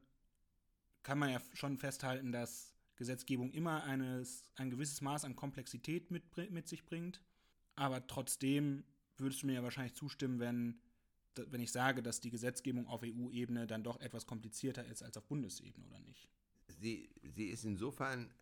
kann 1.04 1.20
man 1.20 1.30
ja 1.30 1.42
schon 1.54 1.78
festhalten, 1.78 2.32
dass 2.32 2.74
Gesetzgebung 2.96 3.52
immer 3.52 3.84
eines, 3.84 4.50
ein 4.56 4.70
gewisses 4.70 5.02
Maß 5.02 5.26
an 5.26 5.36
Komplexität 5.36 6.12
mit, 6.12 6.36
mit 6.52 6.68
sich 6.68 6.86
bringt. 6.86 7.22
Aber 7.78 8.06
trotzdem 8.08 8.84
würdest 9.18 9.44
du 9.44 9.48
mir 9.48 9.54
ja 9.54 9.64
wahrscheinlich 9.64 9.94
zustimmen, 9.94 10.40
wenn, 10.40 10.82
wenn 11.36 11.62
ich 11.62 11.72
sage, 11.72 12.02
dass 12.02 12.20
die 12.20 12.32
Gesetzgebung 12.32 12.88
auf 12.88 13.04
EU-Ebene 13.04 13.68
dann 13.68 13.84
doch 13.84 14.00
etwas 14.02 14.26
komplizierter 14.26 14.84
ist 14.86 15.04
als 15.04 15.16
auf 15.16 15.28
Bundesebene, 15.28 15.86
oder 15.88 16.00
nicht? 16.00 16.28
Sie, 16.68 17.10
sie 17.24 17.46
ist 17.46 17.64
insofern 17.66 18.34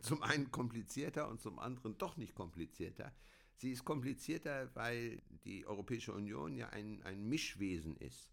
zum 0.00 0.22
einen 0.22 0.50
komplizierter 0.50 1.28
und 1.28 1.40
zum 1.40 1.58
anderen 1.58 1.96
doch 1.98 2.18
nicht 2.18 2.34
komplizierter. 2.34 3.12
Sie 3.56 3.72
ist 3.72 3.84
komplizierter, 3.84 4.70
weil 4.74 5.22
die 5.44 5.66
Europäische 5.66 6.12
Union 6.12 6.54
ja 6.54 6.68
ein, 6.68 7.02
ein 7.02 7.26
Mischwesen 7.28 7.96
ist, 7.96 8.30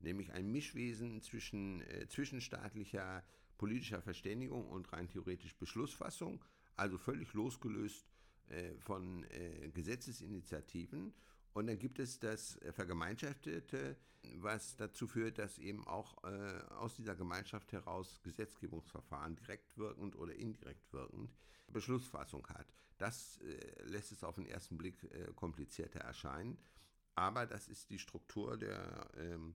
nämlich 0.00 0.32
ein 0.32 0.52
Mischwesen 0.52 1.22
zwischen 1.22 1.80
äh, 1.82 2.06
zwischenstaatlicher 2.08 3.24
politischer 3.56 4.02
Verständigung 4.02 4.68
und 4.68 4.92
rein 4.92 5.08
theoretisch 5.08 5.56
Beschlussfassung, 5.56 6.44
also 6.76 6.98
völlig 6.98 7.32
losgelöst 7.32 8.11
äh, 8.48 8.74
von 8.78 9.24
äh, 9.24 9.70
Gesetzesinitiativen. 9.70 11.12
Und 11.52 11.66
dann 11.66 11.78
gibt 11.78 11.98
es 11.98 12.18
das 12.18 12.58
Vergemeinschaftete, 12.70 13.96
was 14.36 14.76
dazu 14.76 15.06
führt, 15.06 15.38
dass 15.38 15.58
eben 15.58 15.86
auch 15.86 16.22
äh, 16.24 16.62
aus 16.76 16.94
dieser 16.94 17.14
Gemeinschaft 17.14 17.72
heraus 17.72 18.20
Gesetzgebungsverfahren 18.22 19.36
direkt 19.36 19.76
wirkend 19.76 20.16
oder 20.16 20.34
indirekt 20.34 20.92
wirkend 20.92 21.30
Beschlussfassung 21.68 22.46
hat. 22.48 22.66
Das 22.98 23.38
äh, 23.38 23.82
lässt 23.84 24.12
es 24.12 24.24
auf 24.24 24.36
den 24.36 24.46
ersten 24.46 24.78
Blick 24.78 25.02
äh, 25.04 25.32
komplizierter 25.34 26.00
erscheinen, 26.00 26.58
aber 27.14 27.46
das 27.46 27.68
ist 27.68 27.90
die 27.90 27.98
Struktur 27.98 28.56
der 28.56 29.10
ähm, 29.16 29.54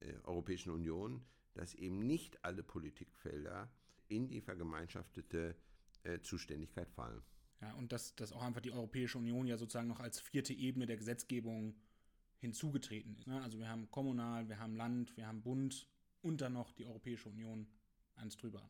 äh, 0.00 0.12
Europäischen 0.24 0.70
Union, 0.70 1.24
dass 1.54 1.74
eben 1.74 2.00
nicht 2.00 2.44
alle 2.44 2.62
Politikfelder 2.62 3.70
in 4.08 4.28
die 4.28 4.40
vergemeinschaftete 4.40 5.56
Zuständigkeit 6.22 6.90
fallen. 6.90 7.22
Ja, 7.62 7.72
und 7.74 7.92
dass, 7.92 8.14
dass 8.16 8.32
auch 8.32 8.42
einfach 8.42 8.60
die 8.60 8.72
Europäische 8.72 9.18
Union 9.18 9.46
ja 9.46 9.56
sozusagen 9.56 9.86
noch 9.88 10.00
als 10.00 10.18
vierte 10.18 10.52
Ebene 10.52 10.86
der 10.86 10.96
Gesetzgebung 10.96 11.76
hinzugetreten 12.38 13.14
ist. 13.14 13.28
Ne? 13.28 13.40
Also 13.40 13.60
wir 13.60 13.68
haben 13.68 13.88
Kommunal, 13.90 14.48
wir 14.48 14.58
haben 14.58 14.74
Land, 14.74 15.16
wir 15.16 15.28
haben 15.28 15.42
Bund 15.42 15.88
und 16.22 16.40
dann 16.40 16.54
noch 16.54 16.72
die 16.72 16.86
Europäische 16.86 17.28
Union 17.28 17.68
eins 18.16 18.36
drüber. 18.36 18.68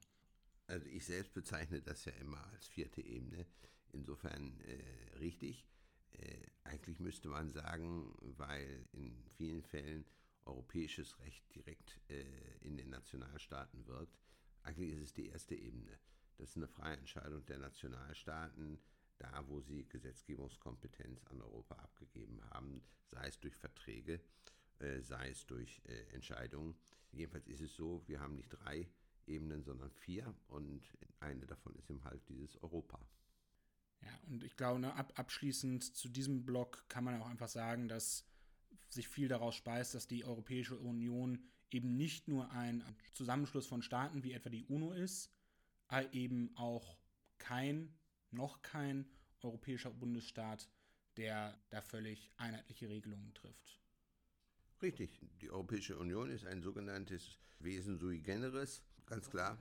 Also 0.66 0.86
ich 0.86 1.06
selbst 1.06 1.32
bezeichne 1.32 1.80
das 1.80 2.04
ja 2.04 2.12
immer 2.12 2.46
als 2.52 2.68
vierte 2.68 3.00
Ebene. 3.00 3.46
Insofern 3.92 4.60
äh, 4.60 5.16
richtig. 5.18 5.66
Äh, 6.12 6.46
eigentlich 6.64 7.00
müsste 7.00 7.28
man 7.28 7.50
sagen, 7.50 8.14
weil 8.36 8.86
in 8.92 9.24
vielen 9.36 9.62
Fällen 9.62 10.04
europäisches 10.44 11.18
Recht 11.20 11.42
direkt 11.54 11.98
äh, 12.08 12.24
in 12.60 12.76
den 12.76 12.90
Nationalstaaten 12.90 13.86
wirkt, 13.86 14.18
eigentlich 14.62 14.92
ist 14.92 15.02
es 15.02 15.14
die 15.14 15.28
erste 15.28 15.54
Ebene. 15.54 15.98
Das 16.42 16.50
ist 16.50 16.56
eine 16.56 16.66
freie 16.66 16.96
Entscheidung 16.96 17.46
der 17.46 17.58
Nationalstaaten, 17.58 18.76
da 19.18 19.44
wo 19.46 19.60
sie 19.60 19.86
Gesetzgebungskompetenz 19.88 21.24
an 21.26 21.40
Europa 21.40 21.76
abgegeben 21.76 22.42
haben, 22.50 22.82
sei 23.12 23.28
es 23.28 23.38
durch 23.38 23.54
Verträge, 23.54 24.20
äh, 24.80 25.00
sei 25.02 25.30
es 25.30 25.46
durch 25.46 25.80
äh, 25.84 26.02
Entscheidungen. 26.12 26.74
Jedenfalls 27.12 27.46
ist 27.46 27.60
es 27.60 27.76
so, 27.76 28.02
wir 28.08 28.18
haben 28.18 28.34
nicht 28.34 28.48
drei 28.48 28.90
Ebenen, 29.28 29.62
sondern 29.62 29.92
vier 29.92 30.34
und 30.48 30.82
eine 31.20 31.46
davon 31.46 31.76
ist 31.76 31.90
im 31.90 32.02
Halt 32.02 32.28
dieses 32.28 32.60
Europa. 32.60 32.98
Ja, 34.00 34.18
und 34.26 34.42
ich 34.42 34.56
glaube, 34.56 34.80
ne, 34.80 34.96
ab, 34.96 35.12
abschließend 35.14 35.94
zu 35.94 36.08
diesem 36.08 36.44
Block 36.44 36.88
kann 36.88 37.04
man 37.04 37.22
auch 37.22 37.28
einfach 37.28 37.48
sagen, 37.48 37.86
dass 37.86 38.26
sich 38.88 39.06
viel 39.06 39.28
daraus 39.28 39.54
speist, 39.54 39.94
dass 39.94 40.08
die 40.08 40.24
Europäische 40.24 40.76
Union 40.76 41.44
eben 41.70 41.96
nicht 41.96 42.26
nur 42.26 42.50
ein 42.50 42.82
Zusammenschluss 43.12 43.68
von 43.68 43.80
Staaten 43.80 44.24
wie 44.24 44.32
etwa 44.32 44.50
die 44.50 44.64
UNO 44.64 44.90
ist, 44.90 45.30
eben 46.00 46.56
auch 46.56 46.96
kein, 47.38 47.94
noch 48.30 48.62
kein 48.62 49.06
europäischer 49.42 49.90
Bundesstaat, 49.90 50.68
der 51.16 51.58
da 51.70 51.82
völlig 51.82 52.30
einheitliche 52.36 52.88
Regelungen 52.88 53.34
trifft. 53.34 53.80
Richtig, 54.80 55.20
die 55.40 55.50
Europäische 55.50 55.98
Union 55.98 56.30
ist 56.30 56.46
ein 56.46 56.62
sogenanntes 56.62 57.38
Wesen 57.58 57.98
sui 57.98 58.18
generis, 58.20 58.82
ganz 59.06 59.30
klar. 59.30 59.58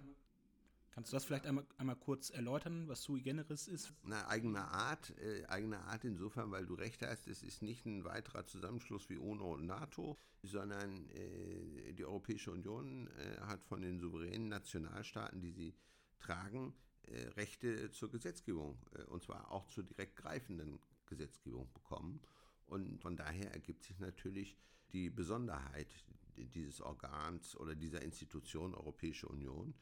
Kannst 0.92 1.12
du 1.12 1.16
das 1.16 1.24
vielleicht 1.24 1.46
einmal, 1.46 1.66
einmal 1.78 1.96
kurz 1.96 2.32
erläutern, 2.32 2.88
was 2.88 3.04
sui 3.04 3.22
generis 3.22 3.68
ist? 3.68 3.94
Na, 4.04 4.28
eigener 4.28 4.72
Art, 4.72 5.18
äh, 5.20 5.46
eigener 5.46 5.86
Art 5.86 6.04
insofern, 6.04 6.52
weil 6.52 6.66
du 6.66 6.74
recht 6.74 7.02
hast, 7.02 7.28
es 7.28 7.44
ist 7.44 7.62
nicht 7.62 7.86
ein 7.86 8.04
weiterer 8.04 8.46
Zusammenschluss 8.46 9.10
wie 9.10 9.18
UNO 9.18 9.54
und 9.54 9.66
NATO, 9.66 10.18
sondern 10.44 11.10
äh, 11.12 11.94
die 11.94 12.04
Europäische 12.04 12.52
Union 12.52 13.08
äh, 13.08 13.38
hat 13.42 13.64
von 13.64 13.82
den 13.82 14.00
souveränen 14.00 14.50
Nationalstaaten, 14.50 15.40
die 15.40 15.52
sie 15.52 15.76
tragen 16.22 16.74
äh, 17.04 17.28
Rechte 17.36 17.92
zur 17.92 18.10
Gesetzgebung, 18.10 18.78
äh, 18.96 19.04
und 19.04 19.24
zwar 19.24 19.52
auch 19.52 19.68
zur 19.68 19.84
direkt 19.84 20.16
greifenden 20.16 20.80
Gesetzgebung 21.08 21.72
bekommen. 21.74 22.22
Und 22.66 23.02
von 23.02 23.18
daher 23.18 23.52
ergibt 23.52 23.84
sich 23.84 24.00
natürlich 24.00 24.58
die 24.94 25.10
Besonderheit 25.10 25.94
dieses 26.38 26.82
Organs 26.82 27.56
oder 27.58 27.76
dieser 27.76 28.02
Institution 28.02 28.74
Europäische 28.74 29.28
Union, 29.28 29.74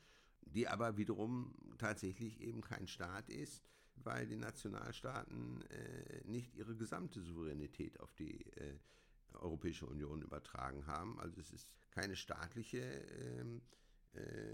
die 0.42 0.68
aber 0.68 0.98
wiederum 0.98 1.54
tatsächlich 1.78 2.42
eben 2.42 2.62
kein 2.62 2.88
Staat 2.88 3.30
ist, 3.30 3.64
weil 3.96 4.28
die 4.28 4.38
Nationalstaaten 4.38 5.62
äh, 5.70 6.22
nicht 6.26 6.56
ihre 6.56 6.76
gesamte 6.76 7.22
Souveränität 7.22 8.00
auf 8.00 8.14
die 8.16 8.46
äh, 8.54 8.80
Europäische 9.34 9.86
Union 9.86 10.22
übertragen 10.22 10.88
haben. 10.88 11.20
Also 11.20 11.40
es 11.40 11.52
ist 11.52 11.70
keine 11.92 12.16
staatliche 12.16 12.80
äh, 12.80 13.42
äh, 13.42 13.62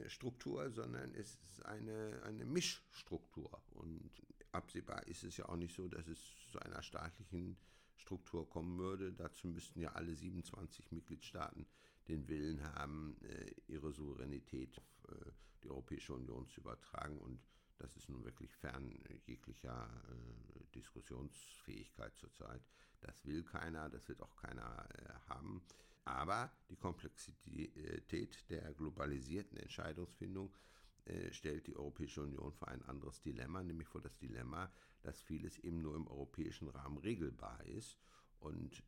Struktur, 0.08 0.70
sondern 0.70 1.14
es 1.16 1.36
ist 1.36 1.66
eine, 1.66 2.22
eine 2.24 2.46
Mischstruktur. 2.46 3.62
Und 3.72 4.12
absehbar 4.52 5.08
ist 5.08 5.24
es 5.24 5.38
ja 5.38 5.48
auch 5.50 5.56
nicht 5.56 5.76
so, 5.76 5.88
dass 5.88 6.08
es 6.08 6.20
zu 6.52 6.60
einer 6.60 6.82
staatlichen 6.84 7.58
Struktur 7.96 8.50
kommen 8.50 8.78
würde. 8.78 9.14
Dazu 9.14 9.48
müssten 9.48 9.80
ja 9.80 9.92
alle 9.94 10.16
27 10.16 10.92
Mitgliedstaaten 10.92 11.66
den 12.08 12.28
Willen 12.28 12.64
haben, 12.76 13.18
äh, 13.24 13.52
ihre 13.68 13.92
Souveränität 13.92 14.78
auf 14.78 15.10
äh, 15.10 15.32
die 15.64 15.70
Europäische 15.70 16.14
Union 16.14 16.48
zu 16.48 16.62
übertragen. 16.62 17.18
Und 17.18 17.40
das 17.80 17.96
ist 17.98 18.10
nun 18.10 18.24
wirklich 18.24 18.56
fern 18.56 18.92
jeglicher 19.26 19.90
äh, 20.10 20.64
Diskussionsfähigkeit 20.76 22.16
zurzeit. 22.16 22.62
Das 23.02 23.26
will 23.26 23.44
keiner, 23.44 23.90
das 23.90 24.08
wird 24.08 24.22
auch 24.22 24.36
keiner 24.36 24.88
haben. 25.28 25.62
Aber 26.06 26.52
die 26.70 26.76
Komplexität 26.76 28.50
der 28.50 28.74
globalisierten 28.74 29.58
Entscheidungsfindung 29.58 30.56
stellt 31.32 31.68
die 31.68 31.76
Europäische 31.76 32.22
Union 32.24 32.52
vor 32.54 32.68
ein 32.68 32.82
anderes 32.84 33.22
Dilemma, 33.22 33.62
nämlich 33.64 33.88
vor 33.88 34.02
das 34.02 34.18
Dilemma, 34.18 34.72
dass 35.02 35.22
vieles 35.22 35.60
eben 35.60 35.82
nur 35.82 35.96
im 35.96 36.08
europäischen 36.08 36.68
Rahmen 36.70 36.98
regelbar 36.98 37.64
ist. 37.66 38.00
Und 38.40 38.84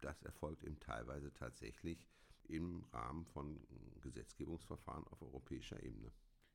das 0.00 0.22
erfolgt 0.22 0.64
eben 0.64 0.80
teilweise 0.80 1.32
tatsächlich 1.32 2.06
im 2.44 2.84
Rahmen 2.92 3.24
von 3.26 3.60
Gesetzgebungsverfahren 4.00 5.06
auf 5.08 5.22
europäischer 5.22 5.80
Ebene. 5.82 6.10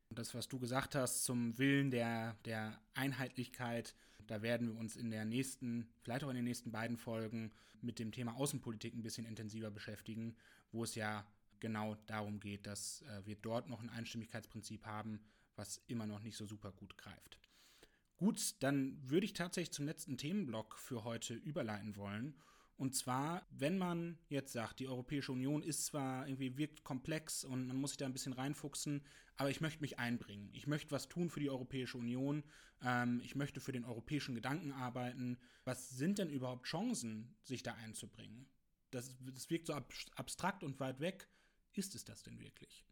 Das, 0.10 0.34
was 0.34 0.48
du 0.48 0.60
gesagt 0.60 0.96
hast 0.96 1.26
zum 1.26 1.58
Willen 1.58 1.92
der, 1.92 2.36
der 2.46 2.80
Einheitlichkeit, 2.94 3.96
da 4.28 4.42
werden 4.42 4.68
wir 4.68 4.78
uns 4.78 4.96
in 4.96 5.12
der 5.12 5.26
nächsten, 5.26 5.90
vielleicht 6.02 6.24
auch 6.24 6.30
in 6.30 6.36
den 6.36 6.46
nächsten 6.46 6.72
beiden 6.72 6.98
Folgen 6.98 7.52
mit 7.82 8.00
dem 8.00 8.12
Thema 8.12 8.36
Außenpolitik 8.36 8.96
ein 8.96 9.04
bisschen 9.04 9.26
intensiver 9.26 9.72
beschäftigen, 9.72 10.36
wo 10.72 10.84
es 10.84 10.96
ja 10.96 11.26
genau 11.60 11.96
darum 12.08 12.40
geht, 12.40 12.66
dass 12.68 13.02
äh, 13.04 13.26
wir 13.26 13.36
dort 13.36 13.70
noch 13.70 13.82
ein 13.82 13.90
Einstimmigkeitsprinzip 13.90 14.86
haben, 14.86 15.20
was 15.56 15.82
immer 15.88 16.06
noch 16.06 16.22
nicht 16.22 16.38
so 16.38 16.46
super 16.46 16.72
gut 16.72 16.98
greift. 16.98 17.40
Gut, 18.18 18.56
dann 18.60 18.98
würde 19.10 19.26
ich 19.26 19.34
tatsächlich 19.34 19.74
zum 19.74 19.86
letzten 19.86 20.18
Themenblock 20.18 20.78
für 20.78 21.04
heute 21.04 21.34
überleiten 21.34 21.96
wollen. 21.96 22.36
Und 22.78 22.94
zwar, 22.94 23.48
wenn 23.52 23.78
man 23.78 24.18
jetzt 24.28 24.52
sagt, 24.52 24.80
die 24.80 24.88
Europäische 24.88 25.32
Union 25.32 25.64
ist 25.64 25.86
zwar 25.86 26.28
irgendwie 26.28 26.58
wirkt 26.58 26.84
komplex 26.84 27.46
und 27.46 27.68
man 27.68 27.78
muss 27.78 27.92
sich 27.92 27.98
da 27.98 28.06
ein 28.06 28.14
bisschen 28.14 28.34
reinfuchsen, 28.34 29.02
aber 29.38 29.50
ich 29.50 29.62
möchte 29.62 29.82
mich 29.82 29.98
einbringen. 29.98 30.50
Ich 30.54 30.68
möchte 30.68 30.92
was 30.92 31.08
tun 31.08 31.30
für 31.30 31.40
die 31.40 31.50
Europäische 31.50 31.98
Union. 31.98 32.44
Ähm, 32.82 33.22
ich 33.24 33.36
möchte 33.36 33.62
für 33.62 33.72
den 33.72 33.86
europäischen 33.86 34.36
Gedanken 34.36 34.74
arbeiten. 34.74 35.38
Was 35.64 35.90
sind 35.90 36.20
denn 36.20 36.30
überhaupt 36.30 36.66
Chancen, 36.66 37.36
sich 37.44 37.64
da 37.64 37.74
einzubringen? 37.76 38.48
Das, 38.92 39.16
das 39.22 39.50
wirkt 39.50 39.68
so 39.68 39.74
ab, 39.74 39.94
abstrakt 40.16 40.64
und 40.64 40.80
weit 40.80 41.00
weg. 41.00 41.30
Ist 41.74 41.96
es 41.96 42.04
das 42.04 42.24
denn 42.24 42.40
wirklich? 42.40 42.86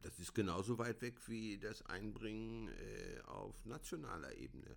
Das 0.00 0.20
ist 0.20 0.32
genauso 0.32 0.78
weit 0.78 1.02
weg 1.02 1.26
wie 1.28 1.58
das 1.58 1.82
Einbringen 1.82 2.68
äh, 2.68 3.20
auf 3.24 3.64
nationaler 3.64 4.36
Ebene. 4.36 4.76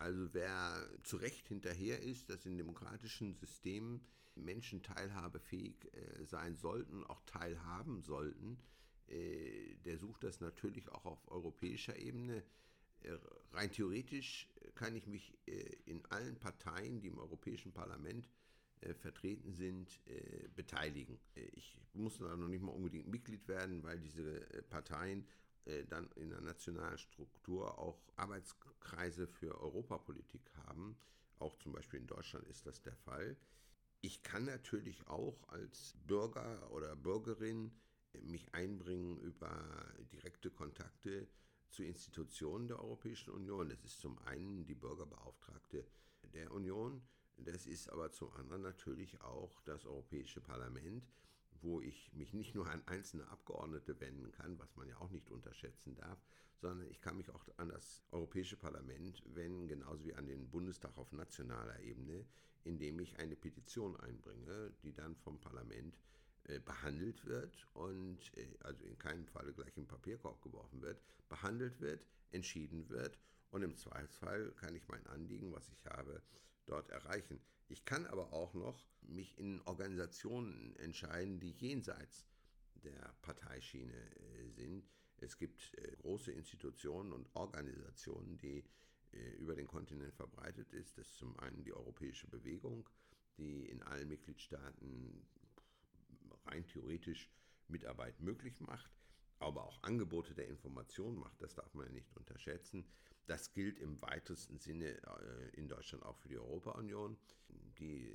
Also 0.00 0.32
wer 0.32 0.88
zu 1.02 1.18
Recht 1.18 1.46
hinterher 1.48 2.02
ist, 2.02 2.30
dass 2.30 2.46
in 2.46 2.56
demokratischen 2.56 3.34
Systemen 3.34 4.00
Menschen 4.34 4.82
teilhabefähig 4.82 5.92
äh, 5.92 6.24
sein 6.24 6.56
sollten, 6.56 7.04
auch 7.04 7.20
teilhaben 7.26 8.00
sollten, 8.00 8.58
äh, 9.08 9.74
der 9.84 9.98
sucht 9.98 10.24
das 10.24 10.40
natürlich 10.40 10.88
auch 10.88 11.04
auf 11.04 11.30
europäischer 11.30 11.98
Ebene. 11.98 12.42
Äh, 13.02 13.18
rein 13.52 13.70
theoretisch 13.72 14.48
kann 14.74 14.96
ich 14.96 15.06
mich 15.06 15.36
äh, 15.46 15.76
in 15.84 16.02
allen 16.06 16.40
Parteien, 16.40 17.02
die 17.02 17.08
im 17.08 17.18
Europäischen 17.18 17.72
Parlament 17.74 18.26
äh, 18.80 18.94
vertreten 18.94 19.52
sind, 19.52 20.00
äh, 20.06 20.48
beteiligen. 20.56 21.18
ich 21.34 21.76
muss 21.92 22.16
da 22.16 22.34
noch 22.36 22.48
nicht 22.48 22.62
mal 22.62 22.72
unbedingt 22.72 23.08
Mitglied 23.08 23.46
werden, 23.48 23.82
weil 23.82 24.00
diese 24.00 24.40
Parteien 24.70 25.26
dann 25.88 26.10
in 26.16 26.30
der 26.30 26.40
nationalen 26.40 26.98
Struktur 26.98 27.78
auch 27.78 28.02
Arbeitskreise 28.16 29.26
für 29.26 29.60
Europapolitik 29.60 30.42
haben. 30.66 30.96
Auch 31.38 31.56
zum 31.56 31.72
Beispiel 31.72 32.00
in 32.00 32.06
Deutschland 32.06 32.46
ist 32.48 32.66
das 32.66 32.82
der 32.82 32.96
Fall. 32.96 33.36
Ich 34.00 34.22
kann 34.22 34.44
natürlich 34.44 35.06
auch 35.08 35.48
als 35.48 35.94
Bürger 36.06 36.70
oder 36.72 36.96
Bürgerin 36.96 37.70
mich 38.22 38.52
einbringen 38.54 39.18
über 39.18 39.50
direkte 40.12 40.50
Kontakte 40.50 41.28
zu 41.68 41.84
Institutionen 41.84 42.66
der 42.66 42.80
Europäischen 42.80 43.30
Union. 43.30 43.68
Das 43.68 43.84
ist 43.84 44.00
zum 44.00 44.18
einen 44.20 44.64
die 44.64 44.74
Bürgerbeauftragte 44.74 45.86
der 46.32 46.52
Union, 46.52 47.02
das 47.44 47.66
ist 47.66 47.88
aber 47.90 48.10
zum 48.12 48.30
anderen 48.32 48.62
natürlich 48.62 49.20
auch 49.22 49.60
das 49.62 49.86
Europäische 49.86 50.40
Parlament, 50.40 51.08
wo 51.62 51.80
ich 51.80 52.12
mich 52.12 52.32
nicht 52.32 52.54
nur 52.54 52.68
an 52.68 52.82
einzelne 52.86 53.28
Abgeordnete 53.28 53.98
wenden 54.00 54.30
kann, 54.32 54.58
was 54.58 54.76
man 54.76 54.88
ja 54.88 54.96
auch 54.98 55.10
nicht 55.10 55.30
unterschätzen 55.30 55.94
darf, 55.94 56.18
sondern 56.60 56.88
ich 56.88 57.00
kann 57.00 57.16
mich 57.16 57.30
auch 57.30 57.46
an 57.56 57.68
das 57.68 58.02
Europäische 58.10 58.56
Parlament 58.56 59.22
wenden, 59.34 59.68
genauso 59.68 60.04
wie 60.04 60.14
an 60.14 60.26
den 60.26 60.50
Bundestag 60.50 60.96
auf 60.96 61.12
nationaler 61.12 61.80
Ebene, 61.80 62.26
indem 62.64 63.00
ich 63.00 63.18
eine 63.18 63.36
Petition 63.36 63.96
einbringe, 63.96 64.72
die 64.82 64.92
dann 64.92 65.16
vom 65.16 65.40
Parlament 65.40 65.98
äh, 66.44 66.58
behandelt 66.58 67.24
wird 67.26 67.66
und 67.74 68.18
äh, 68.36 68.46
also 68.60 68.84
in 68.84 68.98
keinem 68.98 69.26
Falle 69.26 69.52
gleich 69.52 69.76
im 69.76 69.86
Papierkorb 69.86 70.42
geworfen 70.42 70.82
wird, 70.82 71.00
behandelt 71.28 71.80
wird, 71.80 72.06
entschieden 72.30 72.88
wird 72.88 73.18
und 73.50 73.62
im 73.62 73.76
Zweifelsfall 73.76 74.52
kann 74.52 74.74
ich 74.74 74.86
mein 74.88 75.06
Anliegen, 75.06 75.52
was 75.52 75.68
ich 75.70 75.86
habe, 75.86 76.22
dort 76.66 76.88
erreichen. 76.90 77.40
Ich 77.70 77.84
kann 77.84 78.04
aber 78.06 78.32
auch 78.32 78.52
noch 78.52 78.84
mich 79.02 79.38
in 79.38 79.60
Organisationen 79.62 80.74
entscheiden, 80.76 81.38
die 81.38 81.52
jenseits 81.52 82.26
der 82.82 83.14
Parteischiene 83.22 83.94
äh, 83.94 84.50
sind. 84.50 84.88
Es 85.18 85.38
gibt 85.38 85.72
äh, 85.78 85.96
große 85.98 86.32
Institutionen 86.32 87.12
und 87.12 87.32
Organisationen, 87.36 88.38
die 88.38 88.64
äh, 89.12 89.36
über 89.36 89.54
den 89.54 89.68
Kontinent 89.68 90.14
verbreitet 90.14 90.72
ist. 90.72 90.98
Das 90.98 91.06
ist 91.06 91.18
zum 91.18 91.38
einen 91.38 91.62
die 91.62 91.72
Europäische 91.72 92.26
Bewegung, 92.26 92.88
die 93.38 93.66
in 93.66 93.84
allen 93.84 94.08
Mitgliedstaaten 94.08 95.24
rein 96.46 96.66
theoretisch 96.66 97.30
Mitarbeit 97.68 98.20
möglich 98.20 98.58
macht, 98.58 98.90
aber 99.38 99.64
auch 99.64 99.80
Angebote 99.84 100.34
der 100.34 100.48
Information 100.48 101.20
macht. 101.20 101.40
Das 101.40 101.54
darf 101.54 101.72
man 101.74 101.92
nicht 101.92 102.16
unterschätzen. 102.16 102.84
Das 103.26 103.52
gilt 103.52 103.78
im 103.78 104.00
weitesten 104.02 104.58
Sinne 104.58 104.86
äh, 104.86 105.50
in 105.56 105.68
Deutschland 105.68 106.04
auch 106.04 106.16
für 106.16 106.28
die 106.28 106.38
Europa-Union, 106.38 107.16
die 107.78 108.10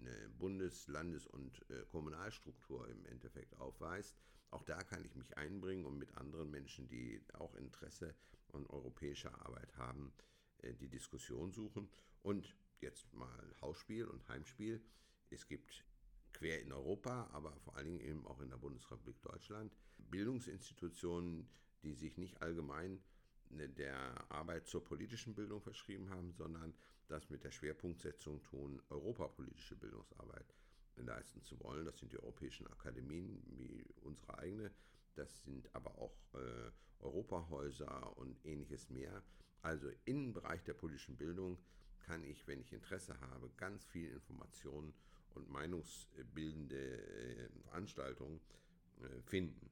eine 0.00 0.28
Bundes-, 0.38 0.88
Landes- 0.88 1.26
und 1.26 1.64
äh, 1.70 1.84
Kommunalstruktur 1.90 2.88
im 2.88 3.04
Endeffekt 3.06 3.58
aufweist. 3.58 4.16
Auch 4.50 4.62
da 4.62 4.82
kann 4.82 5.04
ich 5.04 5.14
mich 5.14 5.36
einbringen 5.36 5.84
und 5.84 5.98
mit 5.98 6.16
anderen 6.16 6.50
Menschen, 6.50 6.88
die 6.88 7.20
auch 7.34 7.54
Interesse 7.54 8.14
an 8.52 8.66
europäischer 8.66 9.34
Arbeit 9.44 9.76
haben, 9.76 10.12
äh, 10.58 10.74
die 10.74 10.88
Diskussion 10.88 11.52
suchen. 11.52 11.88
Und 12.22 12.54
jetzt 12.80 13.12
mal 13.14 13.54
Hausspiel 13.60 14.06
und 14.06 14.28
Heimspiel. 14.28 14.82
Es 15.30 15.46
gibt 15.46 15.84
quer 16.32 16.60
in 16.60 16.72
Europa, 16.72 17.28
aber 17.32 17.52
vor 17.60 17.76
allen 17.76 17.86
Dingen 17.86 18.00
eben 18.00 18.26
auch 18.26 18.40
in 18.40 18.50
der 18.50 18.56
Bundesrepublik 18.56 19.20
Deutschland 19.22 19.76
Bildungsinstitutionen, 19.98 21.48
die 21.82 21.94
sich 21.94 22.16
nicht 22.16 22.40
allgemein 22.40 23.02
der 23.50 24.30
Arbeit 24.30 24.66
zur 24.66 24.84
politischen 24.84 25.34
Bildung 25.34 25.60
verschrieben 25.60 26.10
haben, 26.10 26.32
sondern 26.32 26.74
das 27.08 27.30
mit 27.30 27.44
der 27.44 27.50
Schwerpunktsetzung 27.50 28.42
tun, 28.42 28.82
europapolitische 28.90 29.76
Bildungsarbeit 29.76 30.54
leisten 30.96 31.42
zu 31.42 31.58
wollen. 31.60 31.84
Das 31.84 31.98
sind 31.98 32.12
die 32.12 32.18
europäischen 32.18 32.66
Akademien 32.66 33.42
wie 33.46 33.84
unsere 34.02 34.38
eigene. 34.38 34.70
Das 35.14 35.42
sind 35.42 35.74
aber 35.74 35.96
auch 35.98 36.14
äh, 36.34 36.70
Europahäuser 37.00 38.16
und 38.18 38.44
ähnliches 38.44 38.90
mehr. 38.90 39.22
Also 39.62 39.90
im 40.04 40.32
Bereich 40.32 40.62
der 40.64 40.74
politischen 40.74 41.16
Bildung 41.16 41.58
kann 42.00 42.22
ich, 42.24 42.46
wenn 42.46 42.60
ich 42.60 42.72
Interesse 42.72 43.18
habe, 43.20 43.50
ganz 43.56 43.84
viel 43.84 44.10
Informationen 44.10 44.94
und 45.34 45.48
meinungsbildende 45.50 46.76
äh, 46.76 47.48
Veranstaltungen 47.64 48.40
äh, 49.00 49.22
finden. 49.22 49.70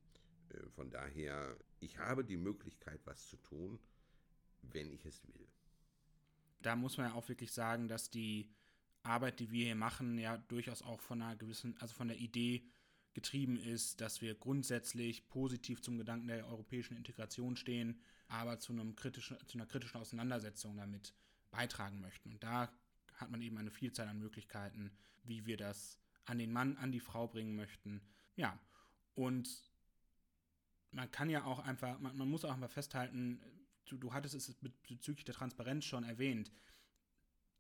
Äh, 0.51 0.69
von 0.71 0.91
daher, 0.91 1.57
ich 1.81 1.99
habe 1.99 2.25
die 2.25 2.37
Möglichkeit, 2.37 3.01
was 3.05 3.29
zu 3.29 3.37
tun, 3.39 3.79
wenn 4.63 4.93
ich 4.93 5.05
es 5.05 5.27
will. 5.27 5.47
Da 6.61 6.77
muss 6.77 6.97
man 6.97 7.09
ja 7.09 7.15
auch 7.15 7.29
wirklich 7.29 7.53
sagen, 7.53 7.89
dass 7.89 8.11
die 8.11 8.51
Arbeit, 9.03 9.41
die 9.41 9.51
wir 9.51 9.67
hier 9.67 9.77
machen, 9.77 10.19
ja 10.19 10.37
durchaus 10.37 10.83
auch 10.83 11.01
von 11.01 11.23
einer 11.23 11.37
gewissen, 11.37 11.77
also 11.79 11.95
von 11.95 12.09
der 12.09 12.19
Idee 12.19 12.67
getrieben 13.15 13.57
ist, 13.57 14.01
dass 14.01 14.21
wir 14.21 14.35
grundsätzlich 14.35 15.29
positiv 15.29 15.81
zum 15.81 15.97
Gedanken 15.97 16.29
der 16.29 16.47
europäischen 16.47 16.97
Integration 16.97 17.57
stehen, 17.57 18.01
aber 18.29 18.59
zu, 18.59 18.73
einem 18.73 18.95
kritischen, 18.95 19.39
zu 19.47 19.57
einer 19.57 19.67
kritischen 19.67 20.01
Auseinandersetzung 20.01 20.77
damit 20.77 21.15
beitragen 21.51 22.01
möchten. 22.01 22.33
Und 22.33 22.43
da 22.43 22.71
hat 23.15 23.31
man 23.31 23.41
eben 23.41 23.57
eine 23.57 23.71
Vielzahl 23.71 24.09
an 24.09 24.19
Möglichkeiten, 24.19 24.91
wie 25.25 25.47
wir 25.47 25.57
das 25.57 25.99
an 26.27 26.39
den 26.39 26.53
Mann, 26.53 26.77
an 26.77 26.93
die 26.93 27.01
Frau 27.01 27.27
bringen 27.29 27.57
möchten. 27.57 28.03
Ja, 28.35 28.59
und 29.15 29.49
man 30.97 31.11
kann 31.11 31.29
ja 31.29 31.45
auch 31.45 31.59
einfach, 31.59 32.01
man, 32.01 32.17
man 32.17 32.29
muss 32.29 32.45
auch 32.45 32.53
einfach 32.53 32.71
festhalten, 32.71 33.41
du, 33.85 33.99
du 33.99 34.13
hattest 34.13 34.35
es 34.35 34.57
bezüglich 34.89 35.25
der 35.25 35.35
Transparenz 35.35 35.85
schon 35.85 36.05
erwähnt. 36.05 36.51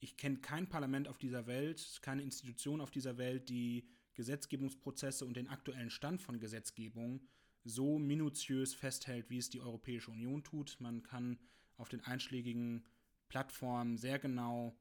Ich 0.01 0.17
kenne 0.17 0.39
kein 0.39 0.69
Parlament 0.69 1.07
auf 1.07 1.19
dieser 1.19 1.47
Welt, 1.47 1.99
keine 2.03 2.23
Institution 2.23 2.81
auf 2.81 2.91
dieser 2.91 3.19
Welt, 3.19 3.49
die 3.49 3.89
Gesetzgebungsprozesse 4.15 5.27
und 5.27 5.37
den 5.37 5.49
aktuellen 5.49 5.91
Stand 5.91 6.23
von 6.23 6.41
Gesetzgebung 6.41 7.21
so 7.65 7.99
minutiös 7.99 8.75
festhält, 8.75 9.29
wie 9.29 9.39
es 9.39 9.51
die 9.51 9.61
Europäische 9.61 10.11
Union 10.11 10.43
tut. 10.43 10.77
Man 10.81 11.03
kann 11.03 11.39
auf 11.77 11.91
den 11.91 12.01
einschlägigen 12.05 12.87
Plattformen 13.29 13.99
sehr 13.99 14.19
genau 14.19 14.75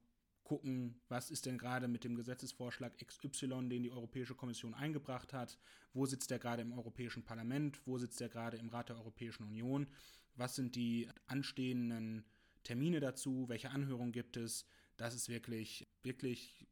gucken, 0.46 1.00
was 1.08 1.30
ist 1.30 1.44
denn 1.44 1.58
gerade 1.58 1.88
mit 1.88 2.04
dem 2.04 2.14
Gesetzesvorschlag 2.14 2.96
XY, 3.04 3.68
den 3.68 3.82
die 3.82 3.90
Europäische 3.90 4.36
Kommission 4.36 4.74
eingebracht 4.74 5.32
hat, 5.32 5.58
wo 5.92 6.06
sitzt 6.06 6.30
der 6.30 6.38
gerade 6.38 6.62
im 6.62 6.72
Europäischen 6.72 7.24
Parlament, 7.24 7.80
wo 7.84 7.98
sitzt 7.98 8.20
der 8.20 8.28
gerade 8.28 8.56
im 8.56 8.68
Rat 8.68 8.88
der 8.88 8.96
Europäischen 8.96 9.42
Union, 9.42 9.88
was 10.36 10.54
sind 10.54 10.76
die 10.76 11.08
anstehenden 11.26 12.24
Termine 12.62 13.00
dazu, 13.00 13.48
welche 13.48 13.70
Anhörungen 13.70 14.12
gibt 14.12 14.36
es. 14.36 14.66
Das 14.96 15.14
ist 15.14 15.28
wirklich, 15.28 15.88
wirklich 16.04 16.66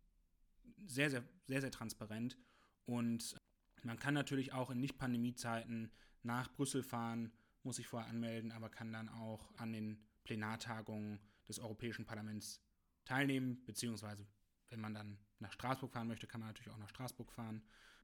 sehr, 0.87 1.11
sehr, 1.11 1.25
sehr, 1.49 1.61
sehr 1.61 1.71
transparent. 1.73 2.39
Und 2.87 3.35
man 3.83 3.99
kann 3.99 4.15
natürlich 4.15 4.53
auch 4.53 4.71
in 4.71 4.81
Nicht-Pandemie-Zeiten 4.81 5.91
nach 6.23 6.53
Brüssel 6.53 6.85
fahren, 6.85 7.33
muss 7.65 7.77
sich 7.77 7.89
vorher 7.89 8.09
anmelden, 8.09 8.53
aber 8.53 8.69
kann 8.69 8.93
dann 8.93 9.09
auch 9.09 9.53
an 9.57 9.73
den 9.73 9.99
Plenartagungen 10.23 11.19
des 11.49 11.59
Europäischen 11.59 12.05
Parlaments 12.05 12.64
teilnehmen, 13.05 13.65
beziehungsweise 13.65 14.27
wenn 14.71 14.81
man 14.81 14.95
dann 14.95 15.19
nach 15.39 15.53
Straßburg 15.53 15.93
fahren 15.93 16.09
möchte, 16.09 16.27
kann 16.27 16.41
man 16.41 16.49
natürlich 16.49 16.73
auch 16.73 16.79
nach 16.79 16.89
Straßburg 16.89 17.31
fahren. 17.33 17.63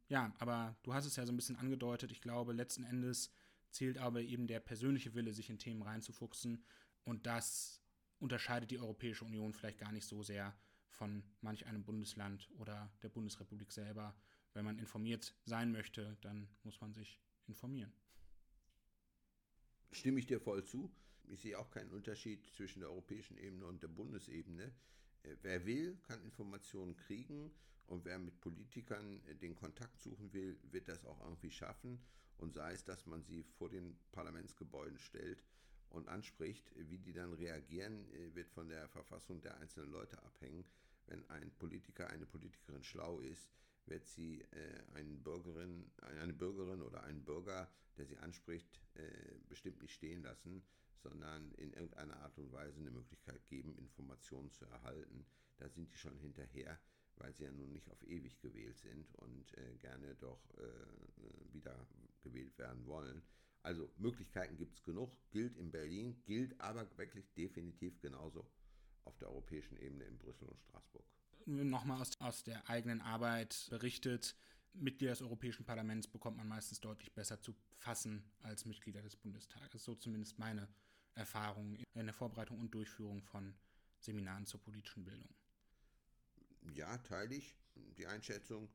Ja, 0.09 0.35
aber 0.39 0.77
du 0.83 0.93
hast 0.93 1.07
es 1.07 1.17
ja 1.17 1.25
so 1.25 1.33
ein 1.33 1.37
bisschen 1.37 1.57
angedeutet. 1.57 2.13
Ich 2.13 2.21
glaube, 2.21 2.53
letzten 2.53 2.85
Endes 2.85 3.33
zählt 3.71 3.99
aber 3.99 4.21
eben 4.21 4.47
der 4.47 4.61
persönliche 4.61 5.15
Wille, 5.15 5.33
sich 5.33 5.51
in 5.51 5.59
Themen 5.59 5.83
reinzufuchsen. 5.83 6.65
Und 7.05 7.27
das 7.27 7.81
unterscheidet 8.19 8.71
die 8.71 8.79
Europäische 8.79 9.25
Union 9.25 9.53
vielleicht 9.53 9.79
gar 9.79 9.93
nicht 9.93 10.07
so 10.07 10.23
sehr 10.23 10.55
von 10.89 11.23
manch 11.41 11.67
einem 11.67 11.85
Bundesland 11.85 12.51
oder 12.59 12.93
der 13.03 13.09
Bundesrepublik 13.09 13.73
selber. 13.73 14.15
Wenn 14.53 14.65
man 14.65 14.79
informiert 14.79 15.35
sein 15.45 15.71
möchte, 15.71 16.17
dann 16.21 16.49
muss 16.65 16.81
man 16.81 16.93
sich 16.93 17.21
informieren. 17.47 17.93
Stimme 19.93 20.19
ich 20.19 20.27
dir 20.27 20.41
voll 20.41 20.65
zu. 20.65 20.93
Ich 21.31 21.43
sehe 21.43 21.57
auch 21.57 21.71
keinen 21.71 21.93
Unterschied 21.93 22.45
zwischen 22.57 22.81
der 22.81 22.91
europäischen 22.91 23.39
Ebene 23.39 23.65
und 23.67 23.83
der 23.83 23.89
Bundesebene. 23.89 24.73
Äh, 25.23 25.37
wer 25.43 25.65
will, 25.65 25.97
kann 26.03 26.21
Informationen 26.25 26.97
kriegen 26.97 27.53
und 27.87 28.05
wer 28.05 28.19
mit 28.19 28.41
Politikern 28.41 29.25
äh, 29.27 29.37
den 29.37 29.55
Kontakt 29.55 30.01
suchen 30.01 30.33
will, 30.33 30.59
wird 30.73 30.89
das 30.89 31.05
auch 31.05 31.21
irgendwie 31.21 31.53
schaffen. 31.53 32.01
Und 32.39 32.55
sei 32.55 32.73
es, 32.73 32.85
dass 32.85 33.07
man 33.07 33.23
sie 33.23 33.45
vor 33.45 33.71
den 33.71 33.97
Parlamentsgebäuden 34.11 34.99
stellt 34.99 35.45
und 35.91 36.09
anspricht, 36.09 36.73
wie 36.75 36.99
die 36.99 37.13
dann 37.13 37.33
reagieren, 37.33 38.13
äh, 38.13 38.35
wird 38.35 38.51
von 38.51 38.69
der 38.69 38.89
Verfassung 38.89 39.41
der 39.41 39.57
einzelnen 39.59 39.93
Leute 39.93 40.21
abhängen. 40.25 40.65
Wenn 41.07 41.29
ein 41.31 41.53
Politiker, 41.59 42.11
eine 42.11 42.27
Politikerin 42.27 42.83
schlau 42.83 43.21
ist, 43.21 43.53
wird 43.87 44.09
sie 44.09 44.41
äh, 44.51 44.83
einen 44.95 45.23
Bürgerin, 45.23 45.93
eine 46.21 46.33
Bürgerin 46.33 46.83
oder 46.83 47.05
einen 47.05 47.25
Bürger, 47.25 47.71
der 47.97 48.07
sie 48.07 48.19
anspricht, 48.19 48.81
äh, 48.95 49.39
bestimmt 49.49 49.81
nicht 49.81 49.95
stehen 49.95 50.23
lassen, 50.23 50.65
sondern 51.03 51.53
in 51.53 51.73
irgendeiner 51.73 52.17
Art 52.19 52.37
und 52.39 52.53
Weise 52.53 52.79
eine 52.81 52.91
Möglichkeit 52.91 53.47
geben, 53.49 53.75
Informationen 53.77 54.51
zu 54.53 54.65
erhalten. 54.67 55.27
Da 55.59 55.69
sind 55.69 55.91
die 55.91 55.97
schon 55.97 56.17
hinterher, 56.19 56.79
weil 57.17 57.35
sie 57.35 57.45
ja 57.45 57.53
nun 57.53 57.73
nicht 57.73 57.91
auf 57.91 58.03
ewig 58.03 58.41
gewählt 58.41 58.79
sind 58.79 59.15
und 59.17 59.57
äh, 59.59 59.77
gerne 59.77 60.15
doch 60.17 60.51
äh, 60.59 61.53
wieder 61.53 61.87
gewählt 62.23 62.57
werden 62.59 62.87
wollen. 62.87 63.23
Also 63.63 63.93
Möglichkeiten 63.99 64.57
gibt 64.57 64.75
es 64.75 64.83
genug, 64.83 65.15
gilt 65.31 65.57
in 65.57 65.71
Berlin, 65.71 66.23
gilt 66.25 66.59
aber 66.61 66.87
wirklich 66.97 67.31
definitiv 67.35 68.01
genauso 68.01 68.51
auf 69.05 69.17
der 69.19 69.29
europäischen 69.29 69.77
Ebene 69.77 70.05
in 70.05 70.19
Brüssel 70.19 70.49
und 70.49 70.61
Straßburg. 70.63 71.05
Nochmal 71.47 72.01
aus, 72.01 72.19
aus 72.21 72.43
der 72.45 72.69
eigenen 72.69 73.01
Arbeit 73.01 73.67
berichtet, 73.71 74.37
Mitglieder 74.73 75.13
des 75.13 75.23
Europäischen 75.23 75.65
Parlaments 75.65 76.07
bekommt 76.07 76.37
man 76.37 76.49
meistens 76.49 76.81
deutlich 76.81 77.13
besser 77.13 77.41
zu 77.41 77.55
fassen 77.79 78.23
als 78.43 78.65
Mitglieder 78.65 79.03
des 79.03 79.17
Bundestages. 79.17 79.85
So 79.85 79.95
zumindest 79.95 80.39
meine 80.39 80.69
Erfahrung 81.15 81.77
in 81.95 82.07
der 82.07 82.15
Vorbereitung 82.15 82.61
und 82.61 82.75
Durchführung 82.75 83.23
von 83.23 83.55
Seminaren 83.99 84.47
zur 84.47 84.61
politischen 84.61 85.05
Bildung. 85.05 85.29
Ja, 86.75 86.97
teile 86.99 87.35
ich 87.35 87.55
die 87.75 88.07
Einschätzung. 88.07 88.69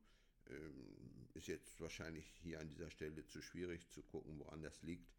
Ähm, 0.47 1.27
ist 1.33 1.47
jetzt 1.47 1.81
wahrscheinlich 1.81 2.25
hier 2.41 2.59
an 2.59 2.69
dieser 2.69 2.89
Stelle 2.89 3.25
zu 3.25 3.41
schwierig 3.41 3.89
zu 3.89 4.01
gucken, 4.03 4.39
woran 4.39 4.61
das 4.61 4.81
liegt. 4.83 5.11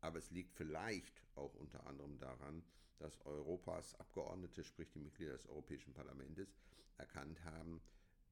Aber 0.00 0.18
es 0.18 0.30
liegt 0.30 0.54
vielleicht 0.54 1.22
auch 1.36 1.54
unter 1.54 1.86
anderem 1.86 2.18
daran, 2.18 2.62
dass 2.98 3.20
Europas 3.24 3.94
Abgeordnete, 3.96 4.64
sprich 4.64 4.90
die 4.90 4.98
Mitglieder 4.98 5.32
des 5.32 5.46
Europäischen 5.46 5.92
Parlaments, 5.92 6.56
erkannt 6.98 7.42
haben, 7.44 7.80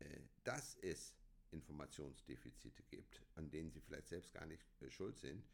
äh, 0.01 0.21
dass 0.45 0.77
es 0.77 1.15
Informationsdefizite 1.53 2.83
gibt, 2.85 3.23
an 3.35 3.51
denen 3.51 3.71
sie 3.71 3.81
vielleicht 3.81 4.09
selbst 4.09 4.33
gar 4.33 4.47
nicht 4.47 4.65
äh, 4.81 4.91
schuld 4.91 5.19
sind 5.19 5.45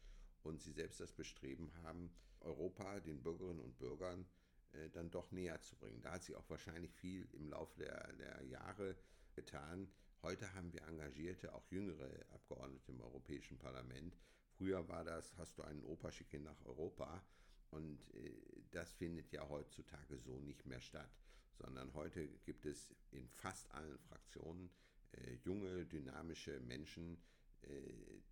und 0.47 0.61
sie 0.61 0.71
selbst 0.71 0.99
das 0.99 1.11
Bestreben 1.11 1.71
haben, 1.83 2.09
Europa 2.39 2.99
den 3.01 3.21
Bürgerinnen 3.21 3.59
und 3.59 3.77
Bürgern 3.77 4.25
äh, 4.73 4.89
dann 4.89 5.11
doch 5.11 5.31
näher 5.31 5.61
zu 5.61 5.75
bringen. 5.75 6.01
Da 6.01 6.13
hat 6.13 6.23
sich 6.23 6.35
auch 6.35 6.49
wahrscheinlich 6.49 6.93
viel 6.93 7.27
im 7.33 7.49
Laufe 7.49 7.77
der, 7.79 8.13
der 8.13 8.43
Jahre 8.45 8.95
getan. 9.35 9.87
Heute 10.23 10.51
haben 10.53 10.73
wir 10.73 10.81
engagierte, 10.83 11.53
auch 11.53 11.67
jüngere 11.69 12.09
Abgeordnete 12.33 12.91
im 12.91 13.01
Europäischen 13.01 13.57
Parlament. 13.57 14.17
Früher 14.57 14.87
war 14.87 15.03
das, 15.03 15.35
hast 15.37 15.57
du 15.57 15.63
einen 15.63 15.83
Opa, 15.83 16.11
schicke 16.11 16.39
nach 16.39 16.65
Europa. 16.65 17.23
Und 17.69 18.09
äh, 18.15 18.31
das 18.71 18.93
findet 18.93 19.31
ja 19.31 19.47
heutzutage 19.47 20.17
so 20.17 20.39
nicht 20.39 20.65
mehr 20.65 20.81
statt, 20.81 21.11
sondern 21.57 21.93
heute 21.93 22.27
gibt 22.45 22.65
es 22.65 22.89
in 23.11 23.27
fast 23.27 23.69
allen 23.71 23.99
Fraktionen 23.99 24.69
äh, 25.11 25.33
junge, 25.43 25.85
dynamische 25.85 26.59
Menschen, 26.61 27.17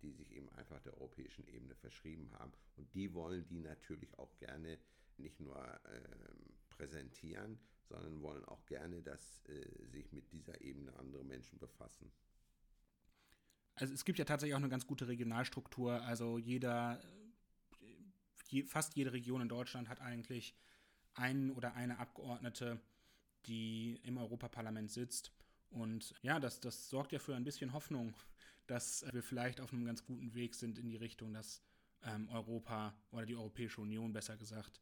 die 0.02 0.12
sich 0.12 0.32
eben 0.32 0.48
einfach 0.50 0.80
der 0.80 0.94
europäischen 0.94 1.46
Ebene 1.48 1.74
verschrieben 1.74 2.30
haben. 2.38 2.52
Und 2.76 2.92
die 2.94 3.12
wollen 3.12 3.46
die 3.46 3.58
natürlich 3.58 4.18
auch 4.18 4.36
gerne 4.38 4.78
nicht 5.18 5.40
nur 5.40 5.56
ähm, 5.86 6.54
präsentieren, 6.68 7.58
sondern 7.88 8.22
wollen 8.22 8.44
auch 8.44 8.64
gerne, 8.66 9.02
dass 9.02 9.44
äh, 9.46 9.86
sich 9.86 10.12
mit 10.12 10.30
dieser 10.32 10.60
Ebene 10.60 10.94
andere 10.96 11.24
Menschen 11.24 11.58
befassen. 11.58 12.10
Also 13.74 13.92
es 13.92 14.04
gibt 14.04 14.18
ja 14.18 14.24
tatsächlich 14.24 14.54
auch 14.54 14.60
eine 14.60 14.68
ganz 14.68 14.86
gute 14.86 15.06
Regionalstruktur. 15.06 16.02
Also 16.02 16.38
jeder, 16.38 17.00
je, 18.48 18.64
fast 18.64 18.96
jede 18.96 19.12
Region 19.12 19.42
in 19.42 19.48
Deutschland 19.48 19.88
hat 19.88 20.00
eigentlich 20.00 20.54
einen 21.14 21.50
oder 21.50 21.74
eine 21.74 21.98
Abgeordnete, 21.98 22.80
die 23.46 24.00
im 24.02 24.18
Europaparlament 24.18 24.90
sitzt. 24.90 25.32
Und 25.70 26.14
ja, 26.22 26.40
das, 26.40 26.60
das 26.60 26.88
sorgt 26.88 27.12
ja 27.12 27.18
für 27.18 27.36
ein 27.36 27.44
bisschen 27.44 27.72
Hoffnung, 27.72 28.14
dass 28.66 29.04
wir 29.12 29.22
vielleicht 29.22 29.60
auf 29.60 29.72
einem 29.72 29.84
ganz 29.84 30.04
guten 30.04 30.34
Weg 30.34 30.54
sind 30.54 30.78
in 30.78 30.88
die 30.88 30.96
Richtung, 30.96 31.32
dass 31.32 31.62
ähm, 32.02 32.28
Europa 32.28 32.94
oder 33.10 33.26
die 33.26 33.36
Europäische 33.36 33.80
Union 33.80 34.12
besser 34.12 34.36
gesagt 34.36 34.80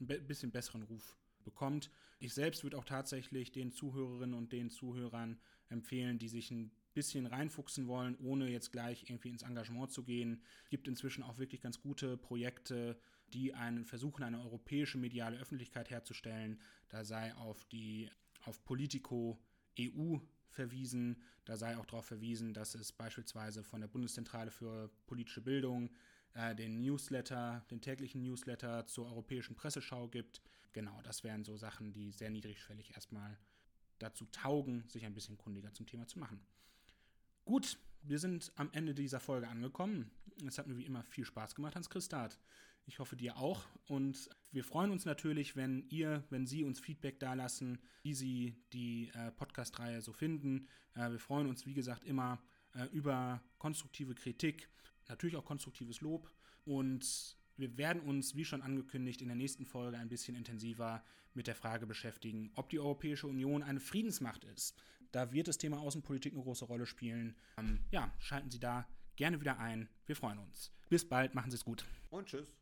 ein 0.00 0.06
be 0.06 0.20
bisschen 0.20 0.50
besseren 0.50 0.82
Ruf 0.82 1.16
bekommt. 1.44 1.90
Ich 2.18 2.34
selbst 2.34 2.62
würde 2.62 2.76
auch 2.76 2.84
tatsächlich 2.84 3.52
den 3.52 3.72
Zuhörerinnen 3.72 4.34
und 4.34 4.52
den 4.52 4.70
Zuhörern 4.70 5.40
empfehlen, 5.70 6.18
die 6.18 6.28
sich 6.28 6.50
ein 6.50 6.70
bisschen 6.94 7.26
reinfuchsen 7.26 7.86
wollen, 7.86 8.16
ohne 8.18 8.48
jetzt 8.48 8.72
gleich 8.72 9.08
irgendwie 9.08 9.30
ins 9.30 9.42
Engagement 9.42 9.92
zu 9.92 10.04
gehen. 10.04 10.42
Es 10.64 10.70
gibt 10.70 10.88
inzwischen 10.88 11.22
auch 11.22 11.38
wirklich 11.38 11.60
ganz 11.60 11.80
gute 11.80 12.16
Projekte, 12.16 12.98
die 13.32 13.54
einen 13.54 13.84
versuchen, 13.84 14.24
eine 14.24 14.40
europäische 14.40 14.98
mediale 14.98 15.38
Öffentlichkeit 15.38 15.90
herzustellen. 15.90 16.60
Da 16.88 17.04
sei 17.04 17.34
auf 17.34 17.64
die 17.66 18.10
auf 18.44 18.64
Politico 18.64 19.38
EU 19.78 20.16
verwiesen. 20.48 21.22
Da 21.44 21.56
sei 21.56 21.76
auch 21.76 21.86
darauf 21.86 22.06
verwiesen, 22.06 22.54
dass 22.54 22.74
es 22.74 22.92
beispielsweise 22.92 23.62
von 23.62 23.80
der 23.80 23.88
Bundeszentrale 23.88 24.50
für 24.50 24.90
politische 25.06 25.40
Bildung 25.40 25.90
äh, 26.34 26.54
den 26.54 26.80
Newsletter, 26.80 27.64
den 27.70 27.80
täglichen 27.80 28.22
Newsletter 28.22 28.86
zur 28.86 29.06
europäischen 29.06 29.56
Presseschau 29.56 30.08
gibt. 30.08 30.42
Genau, 30.72 31.00
das 31.02 31.24
wären 31.24 31.44
so 31.44 31.56
Sachen, 31.56 31.92
die 31.92 32.12
sehr 32.12 32.30
niedrigschwellig 32.30 32.94
erstmal 32.94 33.38
dazu 33.98 34.26
taugen, 34.26 34.84
sich 34.88 35.04
ein 35.04 35.14
bisschen 35.14 35.38
kundiger 35.38 35.72
zum 35.72 35.86
Thema 35.86 36.06
zu 36.06 36.18
machen. 36.18 36.40
Gut, 37.44 37.78
wir 38.02 38.18
sind 38.18 38.52
am 38.56 38.70
Ende 38.72 38.94
dieser 38.94 39.20
Folge 39.20 39.48
angekommen. 39.48 40.10
Es 40.46 40.58
hat 40.58 40.66
mir 40.66 40.76
wie 40.76 40.86
immer 40.86 41.02
viel 41.02 41.24
Spaß 41.24 41.54
gemacht, 41.54 41.74
Hans 41.74 41.90
Christat. 41.90 42.38
Ich 42.88 43.00
hoffe 43.00 43.16
dir 43.16 43.36
auch. 43.36 43.66
Und 43.86 44.30
wir 44.50 44.64
freuen 44.64 44.90
uns 44.90 45.04
natürlich, 45.04 45.56
wenn 45.56 45.86
ihr, 45.90 46.24
wenn 46.30 46.46
Sie 46.46 46.64
uns 46.64 46.80
Feedback 46.80 47.20
dalassen, 47.20 47.78
wie 48.02 48.14
Sie 48.14 48.56
die 48.72 49.10
äh, 49.14 49.30
Podcast-Reihe 49.30 50.00
so 50.00 50.14
finden. 50.14 50.66
Äh, 50.94 51.10
wir 51.10 51.18
freuen 51.18 51.46
uns, 51.46 51.66
wie 51.66 51.74
gesagt, 51.74 52.04
immer 52.04 52.42
äh, 52.74 52.86
über 52.86 53.42
konstruktive 53.58 54.14
Kritik, 54.14 54.70
natürlich 55.06 55.36
auch 55.36 55.44
konstruktives 55.44 56.00
Lob. 56.00 56.30
Und 56.64 57.36
wir 57.58 57.76
werden 57.76 58.00
uns, 58.00 58.34
wie 58.36 58.46
schon 58.46 58.62
angekündigt, 58.62 59.20
in 59.20 59.28
der 59.28 59.36
nächsten 59.36 59.66
Folge 59.66 59.98
ein 59.98 60.08
bisschen 60.08 60.34
intensiver 60.34 61.04
mit 61.34 61.46
der 61.46 61.54
Frage 61.54 61.86
beschäftigen, 61.86 62.50
ob 62.54 62.70
die 62.70 62.80
Europäische 62.80 63.26
Union 63.26 63.62
eine 63.62 63.80
Friedensmacht 63.80 64.44
ist. 64.44 64.74
Da 65.12 65.32
wird 65.32 65.48
das 65.48 65.58
Thema 65.58 65.78
Außenpolitik 65.78 66.32
eine 66.32 66.42
große 66.42 66.64
Rolle 66.64 66.86
spielen. 66.86 67.36
Ähm, 67.58 67.80
ja, 67.90 68.14
schalten 68.18 68.50
Sie 68.50 68.60
da 68.60 68.88
gerne 69.16 69.40
wieder 69.40 69.58
ein. 69.58 69.90
Wir 70.06 70.16
freuen 70.16 70.38
uns. 70.38 70.72
Bis 70.88 71.06
bald, 71.06 71.34
machen 71.34 71.50
Sie 71.50 71.56
es 71.56 71.64
gut. 71.66 71.84
Und 72.08 72.26
tschüss. 72.26 72.56